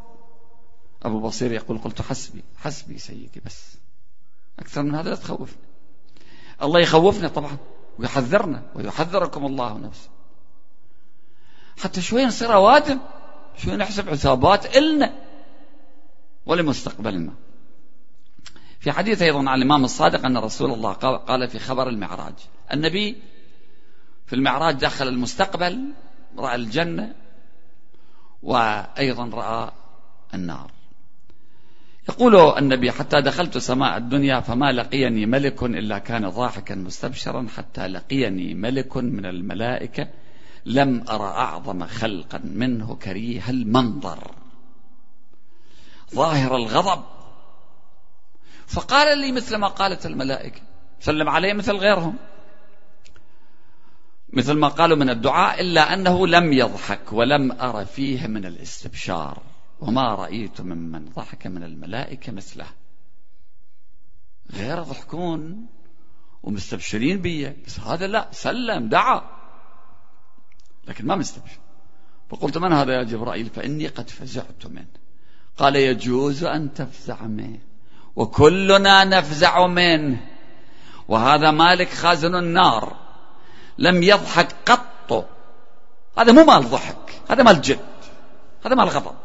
أبو 1.04 1.20
بصير 1.20 1.52
يقول 1.52 1.78
قلت 1.78 2.02
حسبي. 2.02 2.44
حسبي 2.58 2.98
سيدي 2.98 3.42
بس. 3.46 3.78
أكثر 4.60 4.84
من 4.84 4.96
هذا 4.96 5.10
لا 5.10 5.16
تخوفني. 5.16 5.64
الله 6.62 6.80
يخوفنا 6.80 7.28
طبعا 7.28 7.58
ويحذرنا 8.00 8.64
ويحذركم 8.76 9.46
الله 9.46 9.78
نفسه 9.78 10.10
حتى 11.78 12.02
شوي 12.02 12.26
نصير 12.26 12.54
أوادم. 12.54 13.00
شوي 13.58 13.76
نحسب 13.76 14.10
حسابات 14.10 14.78
إلنا 14.78 15.14
ولمستقبلنا. 16.46 17.34
في 18.84 18.92
حديث 18.92 19.22
أيضا 19.22 19.50
عن 19.50 19.58
الإمام 19.58 19.84
الصادق 19.84 20.26
أن 20.26 20.38
رسول 20.38 20.72
الله 20.72 20.94
قال 20.94 21.48
في 21.48 21.60
خبر 21.60 21.90
المعراج. 21.90 22.34
النبي 22.74 23.18
في 24.26 24.34
المعراج 24.34 24.76
دخل 24.76 25.08
المستقبل 25.08 25.94
رأى 26.38 26.56
الجنة 26.56 27.16
وأيضا 28.44 29.30
رأى 29.34 29.72
النار. 30.34 30.72
يقول 32.10 32.36
النبي 32.36 32.92
حتى 32.92 33.22
دخلت 33.22 33.58
سماء 33.58 33.98
الدنيا 33.98 34.40
فما 34.40 34.72
لقيني 34.72 35.26
ملك 35.26 35.64
إلا 35.64 35.98
كان 35.98 36.30
ضاحكا 36.30 36.76
مستبشرا 36.76 37.48
حتى 37.56 37.88
لقيني 37.88 38.54
ملك 38.54 38.98
من 38.98 39.26
الملائكة 39.26 40.08
لم 40.66 41.06
أرى 41.10 41.28
أعظم 41.28 41.86
خلقا 41.86 42.42
منه 42.44 42.96
كريه 42.96 43.50
المنظر. 43.50 44.32
ظاهر 46.16 46.56
الغضب 46.56 47.13
فقال 48.68 49.18
لي 49.18 49.32
مثل 49.32 49.56
ما 49.56 49.68
قالت 49.68 50.06
الملائكة. 50.06 50.62
سلم 51.00 51.30
عليه 51.30 51.54
مثل 51.54 51.76
غيرهم. 51.76 52.16
مثل 54.34 54.54
ما 54.54 54.68
قالوا 54.68 54.98
من 54.98 55.10
الدعاء 55.10 55.62
إلا 55.62 55.94
أنه 55.94 56.28
لم 56.28 56.54
يضحك 56.54 57.14
ولم 57.14 57.52
أر 57.52 57.86
فيه 57.86 58.28
من 58.28 58.46
الاستبشار. 58.46 59.44
وما 59.80 60.16
رأيت 60.16 60.62
ممن 60.62 61.06
ضحك 61.06 61.48
من 61.48 61.64
الملائكة 61.64 62.32
مثله. 62.32 62.68
غير 64.52 64.84
ضحكون 64.84 65.66
ومستبشرين 66.44 67.22
بي. 67.22 67.50
بس 67.50 67.80
هذا 67.80 68.08
لا 68.08 68.28
سلم 68.32 68.90
دعا. 68.90 69.22
لكن 70.88 71.06
ما 71.06 71.16
مستبشر. 71.16 71.60
فقلت 72.30 72.58
من 72.58 72.74
هذا 72.74 72.94
يا 72.94 73.04
جبرائيل؟ 73.04 73.46
فإني 73.46 73.88
قد 73.88 74.10
فزعت 74.10 74.66
منه. 74.66 74.88
قال 75.58 75.76
يجوز 75.76 76.44
أن 76.44 76.74
تفزع 76.74 77.24
منه. 77.24 77.60
وكلنا 78.16 79.04
نفزع 79.04 79.68
منه. 79.68 80.18
وهذا 81.08 81.52
مالك 81.52 81.90
خازن 81.90 82.36
النار. 82.36 82.96
لم 83.78 84.04
يضحك 84.04 84.48
قط. 84.66 85.30
هذا 86.18 86.32
مو 86.32 86.44
مال 86.44 86.70
ضحك 86.70 87.22
هذا 87.30 87.44
مال 87.44 87.62
جد 87.62 87.80
هذا 88.66 88.76
مال 88.76 88.90
غضب. 88.90 89.16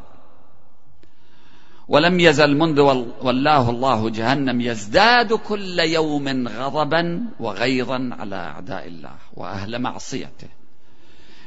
ولم 1.89 2.21
يزل 2.21 2.57
منذ 2.57 2.81
ولاه 3.23 3.71
الله 3.71 4.11
جهنم 4.11 4.61
يزداد 4.61 5.33
كل 5.33 5.79
يوم 5.79 6.49
غضبا 6.49 7.25
وغيظا 7.41 8.11
على 8.19 8.37
أعداء 8.37 8.87
الله 8.87 9.17
وأهل 9.35 9.79
معصيته. 9.79 10.49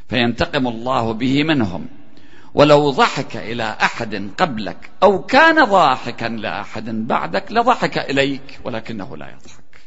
فينتقم 0.10 0.68
الله 0.68 1.14
به 1.14 1.44
منهم. 1.44 1.88
ولو 2.54 2.92
ضحك 2.92 3.38
إلى 3.38 3.78
أحد 3.82 4.32
قبلك 4.38 4.92
أو 5.04 5.24
كان 5.24 5.66
ضاحكا 5.66 6.26
لأحد 6.26 6.90
بعدك 6.90 7.52
لضحك 7.52 7.98
إليك 7.98 8.60
ولكنه 8.64 9.18
لا 9.18 9.30
يضحك. 9.30 9.82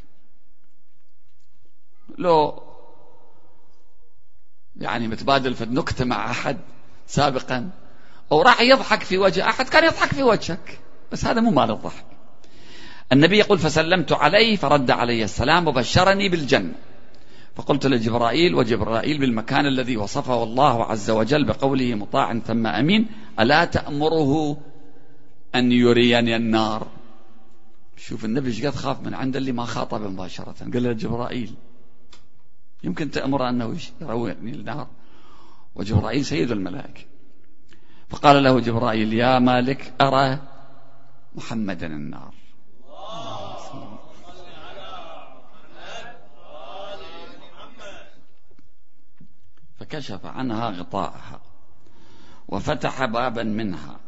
لو 2.18 2.62
يعني 4.76 5.08
متبادل 5.08 5.54
في 5.54 5.64
النكتة 5.64 6.04
مع 6.04 6.30
أحد 6.30 6.56
سابقا 7.06 7.70
أو 8.32 8.42
راح 8.42 8.60
يضحك 8.60 9.02
في 9.02 9.18
وجه 9.18 9.48
أحد 9.48 9.68
كان 9.68 9.84
يضحك 9.84 10.08
في 10.08 10.22
وجهك 10.22 10.78
بس 11.12 11.24
هذا 11.24 11.40
مو 11.40 11.50
مال 11.50 11.70
الضحك. 11.70 12.04
النبي 13.12 13.38
يقول 13.38 13.58
فسلمت 13.58 14.12
عليه 14.12 14.56
فرد 14.56 14.90
علي 14.90 15.24
السلام 15.24 15.68
وبشرني 15.68 16.28
بالجنة. 16.28 16.74
فقلت 17.54 17.86
لجبرائيل 17.86 18.54
وجبرائيل 18.54 19.18
بالمكان 19.18 19.66
الذي 19.66 19.96
وصفه 19.96 20.42
الله 20.42 20.84
عز 20.84 21.10
وجل 21.10 21.44
بقوله 21.44 21.94
مطاع 21.94 22.38
ثم 22.38 22.66
أمين 22.66 23.06
ألا 23.40 23.64
تأمره 23.64 24.56
أن 25.54 25.72
يريني 25.72 26.36
النار؟ 26.36 26.86
شوف 27.96 28.24
النبي 28.24 28.48
إيش 28.48 28.66
قد 28.66 28.74
خاف 28.74 29.00
من 29.00 29.14
عند 29.14 29.36
اللي 29.36 29.52
ما 29.52 29.64
خاطب 29.64 30.02
مباشرة. 30.02 30.54
قال 30.72 30.82
له 30.82 30.92
جبرائيل 30.92 31.54
يمكن 32.84 33.10
تأمر 33.10 33.48
أنه 33.48 33.76
يرويني 34.00 34.50
النار. 34.50 34.86
وجبرائيل 35.74 36.24
سيد 36.24 36.50
الملائكة. 36.50 37.04
فقال 38.08 38.42
له 38.44 38.60
جبرائيل 38.60 39.12
يا 39.12 39.38
مالك 39.38 39.92
أرى 40.00 40.38
محمدا 41.34 41.86
النار. 41.86 42.34
فكشف 49.84 50.26
عنها 50.26 50.70
غطاءها 50.70 51.40
وفتح 52.48 53.04
بابا 53.04 53.42
منها 53.42 54.00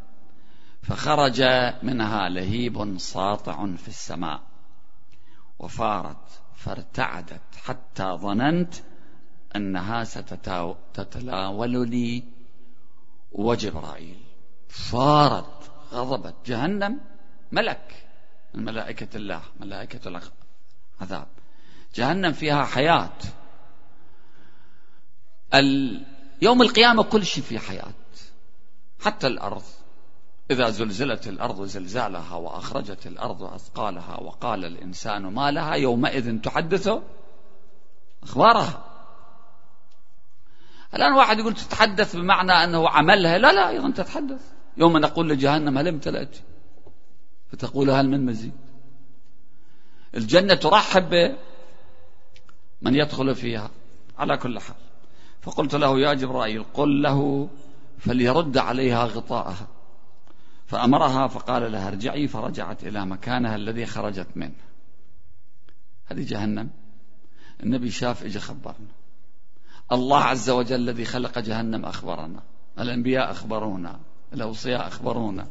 فخرج 0.82 1.42
منها 1.82 2.28
لهيب 2.28 2.98
ساطع 2.98 3.66
في 3.76 3.88
السماء 3.88 4.42
وفارت 5.58 6.40
فارتعدت 6.54 7.54
حتى 7.64 8.04
ظننت 8.04 8.74
أنها 9.56 10.04
ستتلاولني 10.04 12.24
وجبرائيل. 13.32 14.20
صارت 14.70 15.70
غضبت. 15.92 16.34
جهنم 16.46 17.00
ملك 17.52 18.06
من 18.54 18.64
ملائكة 18.64 19.16
الله 19.16 19.42
ملائكة 19.60 20.08
العذاب 20.08 21.26
جهنم 21.94 22.32
فيها 22.32 22.64
حياة. 22.64 23.18
يوم 26.42 26.62
القيامة 26.62 27.02
كل 27.02 27.26
شيء 27.26 27.44
في 27.44 27.58
حياة. 27.58 27.92
حتى 29.00 29.26
الأرض. 29.26 29.62
إذا 30.50 30.70
زلزلت 30.70 31.28
الأرض 31.28 31.64
زلزالها 31.64 32.34
وأخرجت 32.36 33.06
الأرض 33.06 33.42
أثقالها 33.42 34.20
وقال 34.20 34.64
الإنسان 34.64 35.22
ما 35.22 35.50
لها 35.50 35.74
يومئذ 35.74 36.40
تحدث 36.40 36.90
أخبارها. 38.22 38.84
الآن 40.94 41.12
واحد 41.12 41.38
يقول 41.38 41.54
تتحدث 41.54 42.16
بمعنى 42.16 42.52
أنه 42.52 42.88
عملها. 42.88 43.38
لا 43.38 43.52
لا 43.52 43.68
أيضا 43.68 43.90
تتحدث. 43.90 44.40
يوم 44.76 44.96
نقول 44.96 45.28
لجهنم 45.28 45.78
هل 45.78 45.88
امتلأت؟ 45.88 46.36
فتقول 47.52 47.90
هل 47.90 48.08
من 48.08 48.26
مزيد؟ 48.26 48.52
الجنة 50.14 50.54
ترحب 50.54 51.36
من 52.82 52.94
يدخل 52.94 53.34
فيها. 53.34 53.70
على 54.18 54.36
كل 54.36 54.58
حال. 54.58 54.85
فقلت 55.46 55.74
له 55.74 56.00
يا 56.00 56.14
جبرائيل 56.14 56.64
قل 56.74 57.02
له 57.02 57.48
فليرد 57.98 58.58
عليها 58.58 59.04
غطاءها. 59.04 59.68
فأمرها 60.66 61.26
فقال 61.26 61.72
لها 61.72 61.88
ارجعي 61.88 62.28
فرجعت 62.28 62.84
إلى 62.84 63.06
مكانها 63.06 63.56
الذي 63.56 63.86
خرجت 63.86 64.26
منه. 64.36 64.54
هذه 66.06 66.24
جهنم. 66.24 66.70
النبي 67.62 67.90
شاف 67.90 68.24
اجى 68.24 68.40
خبرنا. 68.40 68.94
الله 69.92 70.18
عز 70.18 70.50
وجل 70.50 70.76
الذي 70.76 71.04
خلق 71.04 71.38
جهنم 71.38 71.84
أخبرنا. 71.84 72.42
الأنبياء 72.78 73.30
أخبرونا 73.30 74.00
الأوصياء 74.32 74.86
أخبرونا. 74.86 75.46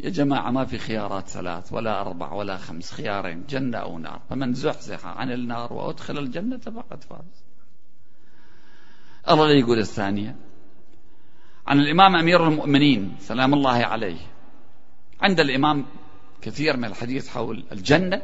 يا 0.00 0.10
جماعة 0.10 0.50
ما 0.50 0.64
في 0.64 0.78
خيارات 0.78 1.28
ثلاث 1.28 1.72
ولا 1.72 2.00
أربع 2.00 2.32
ولا 2.32 2.56
خمس 2.56 2.92
خيارين 2.92 3.44
جنة 3.48 3.78
أو 3.78 3.98
نار. 3.98 4.20
فمن 4.30 4.54
زحزح 4.54 5.06
عن 5.06 5.32
النار 5.32 5.72
وأدخل 5.72 6.18
الجنة 6.18 6.58
فقد 6.58 7.04
فاز. 7.04 7.49
الله 9.30 9.46
لا 9.46 9.58
يقول 9.58 9.78
الثانية. 9.78 10.36
عن 11.66 11.80
الإمام 11.80 12.16
أمير 12.16 12.48
المؤمنين 12.48 13.16
سلام 13.20 13.54
الله 13.54 13.70
عليه. 13.70 14.16
عند 15.20 15.40
الإمام 15.40 15.86
كثير 16.42 16.76
من 16.76 16.84
الحديث 16.84 17.28
حول 17.28 17.64
الجنة 17.72 18.22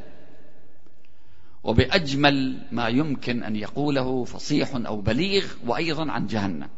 وبأجمل 1.64 2.62
ما 2.72 2.88
يمكن 2.88 3.42
أن 3.42 3.56
يقوله 3.56 4.24
فصيح 4.24 4.70
أو 4.74 5.00
بليغ 5.00 5.44
وأيضا 5.66 6.10
عن 6.10 6.26
جهنم. 6.26 6.68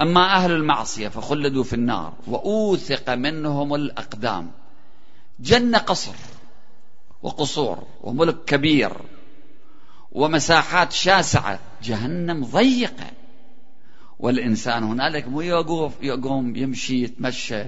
أما 0.00 0.34
أهل 0.34 0.52
المعصية 0.52 1.08
فخلدوا 1.08 1.64
في 1.64 1.72
النار 1.72 2.12
وأوثق 2.26 3.14
منهم 3.14 3.74
الأقدام. 3.74 4.50
جنة 5.40 5.78
قصر 5.78 6.14
وقصور 7.22 7.86
وملك 8.02 8.44
كبير 8.44 8.92
ومساحات 10.12 10.92
شاسعة. 10.92 11.58
جهنم 11.82 12.44
ضيقة. 12.44 13.15
والإنسان 14.18 14.82
هنالك 14.84 15.28
مو 15.28 15.40
يقوم, 15.40 15.92
يقوم 16.02 16.56
يمشي 16.56 17.02
يتمشى. 17.02 17.64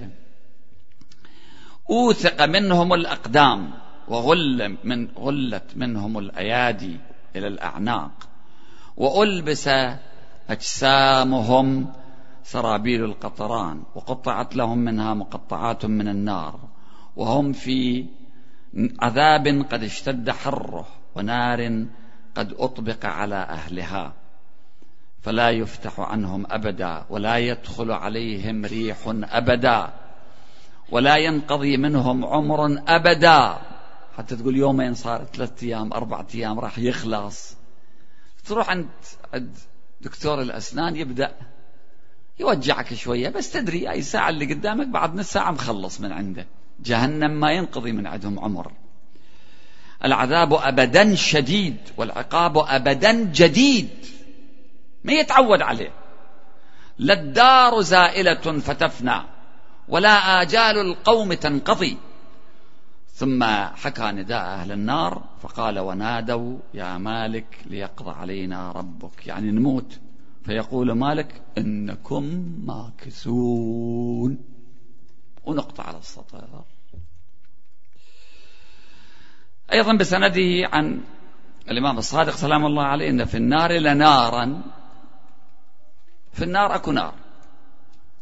أوثق 1.89 2.45
منهم 2.45 2.93
الأقدام 2.93 3.71
وغل 4.07 4.77
من 4.83 5.07
غلت 5.17 5.71
منهم 5.75 6.17
الأيادي 6.17 6.97
إلى 7.35 7.47
الأعناق 7.47 8.11
وألبس 8.97 9.69
أجسامهم 10.49 11.93
سرابيل 12.43 13.03
القطران 13.03 13.83
وقطعت 13.95 14.55
لهم 14.55 14.77
منها 14.77 15.13
مقطعات 15.13 15.85
من 15.85 16.07
النار 16.07 16.59
وهم 17.15 17.53
في 17.53 18.05
عذاب 18.99 19.65
قد 19.71 19.83
اشتد 19.83 20.29
حره 20.29 20.87
ونار 21.15 21.85
قد 22.35 22.53
أطبق 22.53 23.05
على 23.05 23.35
أهلها. 23.35 24.13
فلا 25.21 25.49
يفتح 25.49 25.99
عنهم 25.99 26.45
أبدا 26.49 27.05
ولا 27.09 27.37
يدخل 27.37 27.91
عليهم 27.91 28.65
ريح 28.65 28.97
أبدا 29.07 29.93
ولا 30.91 31.15
ينقضي 31.15 31.77
منهم 31.77 32.25
عمر 32.25 32.83
أبدا. 32.87 33.57
حتى 34.17 34.35
تقول 34.35 34.57
يومين 34.57 34.93
صار 34.93 35.25
ثلاثة 35.33 35.67
أيام 35.67 35.93
أربعة 35.93 36.27
أيام 36.35 36.59
راح 36.59 36.79
يخلص. 36.79 37.55
تروح 38.45 38.69
عند 38.69 38.87
عند 39.33 39.57
دكتور 40.01 40.41
الأسنان 40.41 40.95
يبدأ 40.95 41.31
يوجعك 42.39 42.93
شوية 42.93 43.29
بس 43.29 43.51
تدري 43.51 43.91
أي 43.91 44.01
ساعة 44.01 44.29
اللي 44.29 44.53
قدامك 44.53 44.87
بعد 44.87 45.15
نص 45.15 45.31
ساعة 45.31 45.51
مخلص 45.51 46.01
من 46.01 46.11
عنده. 46.11 46.47
جهنم 46.79 47.39
ما 47.39 47.51
ينقضي 47.51 47.91
من 47.91 48.07
عندهم 48.07 48.39
عمر. 48.39 48.71
العذاب 50.05 50.53
أبدا 50.53 51.15
شديد 51.15 51.77
والعقاب 51.97 52.57
أبدا 52.57 53.11
جديد. 53.33 53.89
ما 55.03 55.13
يتعود 55.13 55.61
عليه. 55.61 55.91
لا 56.97 57.13
الدار 57.13 57.81
زائلة 57.81 58.59
فتفنى 58.59 59.21
ولا 59.87 60.41
آجال 60.41 60.77
القوم 60.77 61.33
تنقضي. 61.33 61.97
ثم 63.13 63.43
حكى 63.75 64.11
نداء 64.11 64.45
أهل 64.45 64.71
النار 64.71 65.23
فقال 65.41 65.79
ونادوا 65.79 66.57
يا 66.73 66.97
مالك 66.97 67.59
ليقضى 67.65 68.11
علينا 68.11 68.71
ربك. 68.71 69.27
يعني 69.27 69.51
نموت. 69.51 69.99
فيقول 70.45 70.91
مالك 70.91 71.41
إنكم 71.57 72.53
ماكثون. 72.65 74.37
ونقطع 75.43 75.83
على 75.83 75.97
السطر. 75.97 76.63
أيضا 79.73 79.93
بسنده 79.93 80.69
عن 80.73 81.01
الإمام 81.71 81.97
الصادق 81.97 82.35
سلام 82.35 82.65
الله 82.65 82.83
عليه 82.83 83.09
إن 83.09 83.25
في 83.25 83.37
النار 83.37 83.71
لنارا 83.71 84.61
في 86.33 86.43
النار 86.43 86.75
أكو 86.75 86.91
نار. 86.91 87.13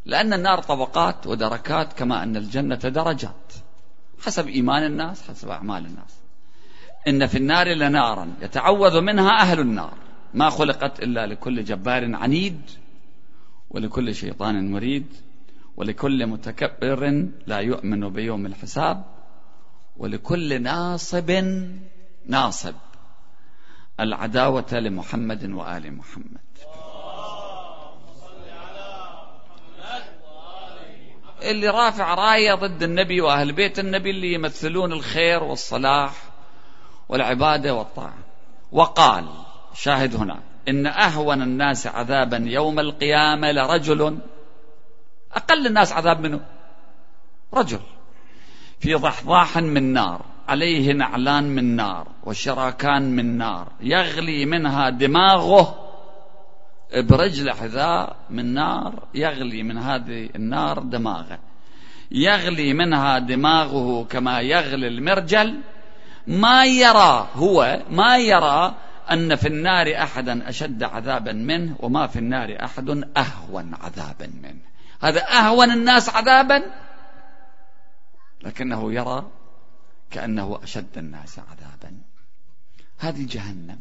لأن 0.05 0.34
النار 0.34 0.62
طبقات 0.62 1.28
ودركات 1.28 1.93
كما 1.93 2.24
أن 2.24 2.36
الجنة 2.36 2.76
درجات 2.76 3.53
حسب 4.26 4.47
إيمان 4.47 4.84
الناس 4.84 5.30
حسب 5.30 5.49
أعمال 5.49 5.86
الناس. 5.86 6.18
إن 7.08 7.28
في 7.28 7.38
النار 7.38 7.68
لنارا 7.68 8.34
يتعوذ 8.41 9.01
منها 9.01 9.41
أهل 9.41 9.60
النار. 9.60 9.93
ما 10.34 10.49
خلقت 10.49 10.99
إلا 10.99 11.26
لكل 11.26 11.64
جبار 11.64 12.16
عنيد 12.16 12.62
ولكل 13.70 14.16
شيطان 14.16 14.72
مريد 14.72 15.14
ولكل 15.78 16.28
متكبر 16.28 17.28
لا 17.47 17.58
يؤمن 17.58 18.10
بيوم 18.10 18.45
الحساب 18.45 19.05
ولكل 19.97 20.62
ناصب 20.62 21.32
ناصب. 22.26 22.76
العداوة 23.99 24.74
لمحمد 24.74 25.51
وآل 25.51 25.93
محمد. 25.97 26.47
اللي 31.41 31.67
رافع 31.67 32.13
راية 32.13 32.53
ضد 32.53 32.83
النبي 32.83 33.21
وأهل 33.21 33.51
بيت 33.51 33.79
النبي 33.79 34.09
اللي 34.09 34.33
يمثلون 34.33 34.93
الخير 34.93 35.43
والصلاح 35.43 36.13
والعبادة 37.09 37.73
والطاعة. 37.73 38.17
وقال 38.71 39.25
شاهد 39.73 40.15
هنا 40.15 40.39
إن 40.67 40.88
أهون 40.88 41.41
الناس 41.41 41.88
عذابا 41.88 42.38
يوم 42.38 42.79
القيامة 42.79 43.51
لرجل 43.51 44.19
أقل 45.33 45.67
الناس 45.67 45.93
عذاب 45.93 46.19
منه؟ 46.19 46.39
رجل. 47.53 47.79
في 48.79 48.93
ضحضاح 48.93 49.57
من 49.57 49.93
نار 49.93 50.25
عليه 50.47 50.93
نعلان 50.93 51.43
من 51.43 51.75
نار 51.75 52.07
وشراكان 52.23 53.15
من 53.15 53.38
نار 53.38 53.67
يغلي 53.81 54.45
منها 54.45 54.89
دماغه 54.89 55.75
برجل 56.97 57.51
حذاء 57.51 58.15
من 58.30 58.53
نار 58.53 59.07
يغلي 59.13 59.63
من 59.63 59.78
هذه 59.78 60.30
النار 60.36 60.80
دماغه. 60.80 61.39
يغلي 62.11 62.73
منها 62.73 63.19
دماغه 63.19 64.03
كما 64.03 64.39
يغلي 64.39 64.88
المرجل. 64.88 65.61
ما 66.28 66.65
يرى 66.65 67.30
هو 67.36 67.82
ما 67.89 68.17
يرى 68.17 68.75
أن 69.11 69.36
في 69.36 69.47
النار 69.47 70.03
أحدا 70.03 70.49
أشد 70.49 70.84
عذابا 70.84 71.34
منه 71.34 71.75
وما 71.80 72.07
في 72.07 72.19
النار 72.19 72.57
أحد 72.63 72.89
أهون 73.17 73.73
عذابا 73.73 74.28
منه. 74.43 74.61
هذا 75.01 75.21
أهون 75.21 75.71
الناس 75.71 76.09
عذابا؟ 76.09 76.63
لكنه 78.43 78.93
يرى 78.93 79.32
كأنه 80.11 80.59
أشد 80.63 80.97
الناس 80.97 81.39
عذابا. 81.39 81.97
هذه 82.99 83.25
جهنم. 83.30 83.80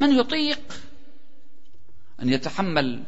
من 0.00 0.18
يطيق 0.18 0.60
أن 2.22 2.28
يتحمل 2.28 3.04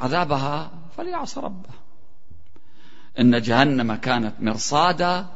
عذابها 0.00 0.70
فليعص 0.96 1.38
ربه. 1.38 1.70
إن 3.20 3.40
جهنم 3.40 3.94
كانت 3.94 4.34
مرصادا 4.40 5.26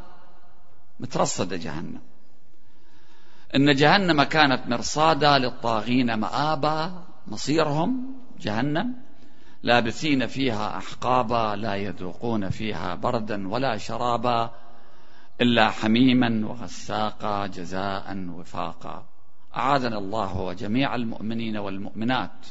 مترصدة 1.01 1.57
جهنم. 1.57 2.01
إن 3.57 3.75
جهنم 3.75 4.23
كانت 4.23 4.67
مرصادا 4.67 5.39
للطاغين 5.39 6.15
مآبا 6.15 7.05
مصيرهم 7.27 8.15
جهنم. 8.41 8.95
لابثين 9.63 10.27
فيها 10.27 10.79
أحقابا 10.79 11.57
لا 11.57 11.75
يذوقون 11.75 12.51
فيها 12.51 12.95
بردا 12.95 13.49
ولا 13.49 13.77
شرابا 13.77 14.51
إلا 15.41 15.71
حميما 15.71 16.47
وغساقا 16.47 17.47
جزاء 17.47 18.29
وفاقا. 18.29 19.16
أعاذنا 19.57 19.99
الله 19.99 20.41
وجميع 20.41 20.95
المؤمنين 20.95 21.57
والمؤمنات 21.57 22.47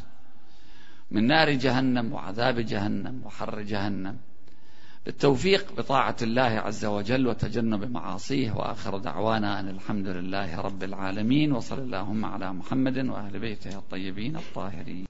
من 1.12 1.28
نار 1.28 1.50
جهنم 1.50 2.14
وعذاب 2.14 2.60
جهنم 2.60 3.22
وحر 3.26 3.62
جهنم. 3.62 4.18
بالتوفيق 5.06 5.76
بطاعة 5.78 6.16
الله 6.22 6.42
عز 6.42 6.86
وجل 6.86 7.28
وتجنب 7.28 7.92
معاصيه. 7.92 8.52
وآخر 8.52 8.98
دعوانا 8.98 9.60
أن 9.60 9.70
الحمد 9.70 10.08
لله 10.08 10.62
رب 10.62 10.84
العالمين. 10.84 11.54
وصل 11.54 11.80
اللهم 11.80 12.26
على 12.26 12.54
محمد 12.54 12.98
وأهل 12.98 13.40
بيته 13.40 13.78
الطيبين 13.78 14.36
الطاهرين. 14.36 15.06